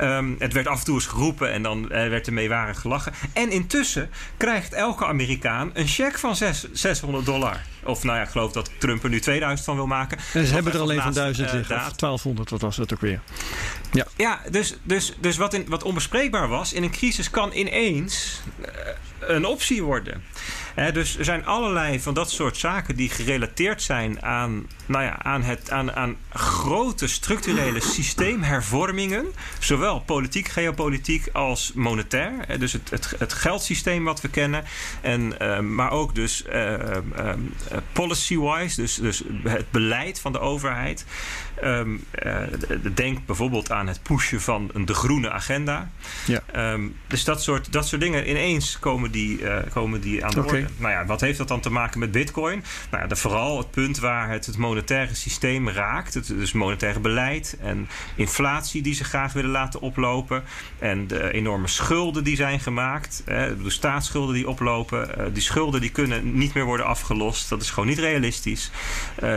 [0.01, 3.13] Um, het werd af en toe eens geroepen en dan uh, werd er meewarig gelachen.
[3.33, 7.61] En intussen krijgt elke Amerikaan een cheque van zes, 600 dollar.
[7.85, 10.19] Of nou ja, ik geloof dat Trump er nu 2000 van wil maken.
[10.33, 11.77] En ze hebben er alleen van 1000 liggen.
[11.77, 13.21] Uh, of 1200, wat was het ook weer?
[13.93, 18.41] Ja, ja dus, dus, dus wat, in, wat onbespreekbaar was, in een crisis kan ineens
[18.61, 18.67] uh,
[19.21, 20.23] een optie worden.
[20.93, 25.43] Dus er zijn allerlei van dat soort zaken die gerelateerd zijn aan, nou ja, aan,
[25.43, 29.27] het, aan, aan grote structurele systeemhervormingen.
[29.59, 32.59] Zowel politiek, geopolitiek als monetair.
[32.59, 34.65] Dus het, het, het geldsysteem wat we kennen.
[35.01, 37.33] En, uh, maar ook dus uh, uh,
[37.93, 41.05] policy-wise, dus, dus het beleid van de overheid.
[41.65, 42.05] Um,
[42.95, 45.91] denk bijvoorbeeld aan het pushen van een de groene agenda.
[46.27, 46.73] Ja.
[46.73, 49.41] Um, dus dat soort, dat soort dingen ineens komen die,
[49.73, 50.61] komen die aan de okay.
[50.61, 50.73] orde.
[50.77, 52.65] Nou ja, wat heeft dat dan te maken met bitcoin?
[52.91, 56.15] Nou ja, de, vooral het punt waar het het monetaire systeem raakt.
[56.15, 60.45] Het, dus monetaire beleid en inflatie die ze graag willen laten oplopen.
[60.79, 63.23] En de enorme schulden die zijn gemaakt.
[63.25, 65.11] Hè, de staatsschulden die oplopen.
[65.19, 67.49] Uh, die schulden die kunnen niet meer worden afgelost.
[67.49, 68.71] Dat is gewoon niet realistisch.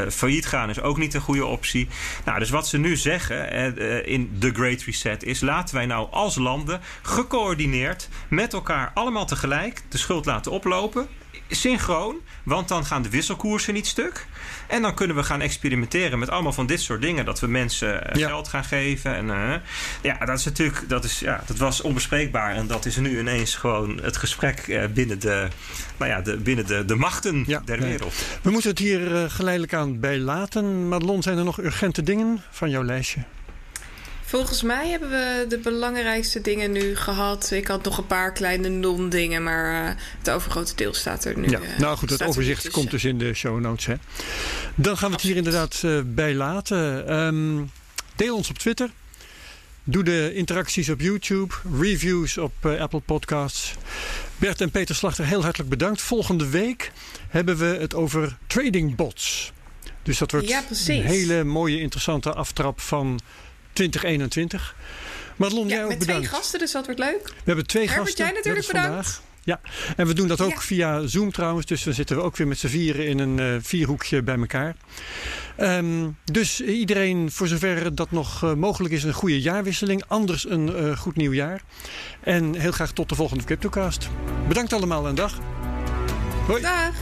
[0.09, 1.87] Failliet gaan is ook niet een goede optie.
[2.25, 5.41] Nou, dus wat ze nu zeggen uh, in The Great Reset is...
[5.41, 11.07] laten wij nou als landen gecoördineerd met elkaar allemaal tegelijk de schuld laten oplopen
[11.49, 14.27] synchroon, want dan gaan de wisselkoersen niet stuk.
[14.67, 17.25] En dan kunnen we gaan experimenteren met allemaal van dit soort dingen.
[17.25, 18.27] Dat we mensen ja.
[18.27, 19.15] geld gaan geven.
[19.15, 19.53] En uh,
[20.01, 22.55] ja, dat is natuurlijk, dat, is, ja, dat was onbespreekbaar.
[22.55, 25.47] En dat is nu ineens gewoon het gesprek uh, binnen, de,
[25.97, 28.13] nou ja, de, binnen de, de machten ja, der wereld.
[28.41, 30.87] We moeten het hier geleidelijk aan bij laten.
[30.87, 33.23] Madelon, zijn er nog urgente dingen van jouw lijstje?
[34.29, 37.51] Volgens mij hebben we de belangrijkste dingen nu gehad.
[37.51, 41.49] Ik had nog een paar kleine non-dingen, maar uh, het overgrote deel staat er nu.
[41.49, 43.85] Ja, uh, nou goed, het overzicht komt dus in de show notes.
[43.85, 43.95] Hè.
[44.75, 47.13] Dan gaan we het hier inderdaad uh, bij laten.
[47.13, 47.71] Um,
[48.15, 48.89] deel ons op Twitter.
[49.83, 51.53] Doe de interacties op YouTube.
[51.79, 53.73] Reviews op Apple Podcasts.
[54.37, 56.01] Bert en Peter Slachter, heel hartelijk bedankt.
[56.01, 56.91] Volgende week
[57.29, 59.51] hebben we het over trading bots.
[60.03, 63.19] Dus dat wordt ja, een hele mooie, interessante aftrap van
[63.79, 64.75] 2021.
[65.35, 66.21] Madelon, Ja, jij ook met bedankt.
[66.27, 67.21] twee gasten, dus dat wordt leuk.
[67.27, 68.25] We hebben twee Herbert, gasten.
[68.25, 68.87] jij natuurlijk bedankt.
[68.87, 69.21] vandaag.
[69.43, 69.59] Ja,
[69.95, 70.59] en we doen dat ook Ja.
[70.59, 71.65] via Zoom trouwens.
[71.65, 74.75] Dus dan zitten we ook weer met z'n vieren in een eh, vierhoekje bij elkaar.
[75.57, 80.03] Ehm, dus iedereen, voor zover dat nog eh, mogelijk is, een goede jaarwisseling.
[80.07, 81.61] Anders een eh, goed nieuw jaar.
[82.23, 84.09] En heel graag tot de volgende CryptoCast.
[84.47, 85.37] Bedankt allemaal en dag.
[86.47, 86.61] Hoi.
[86.61, 86.93] Dag!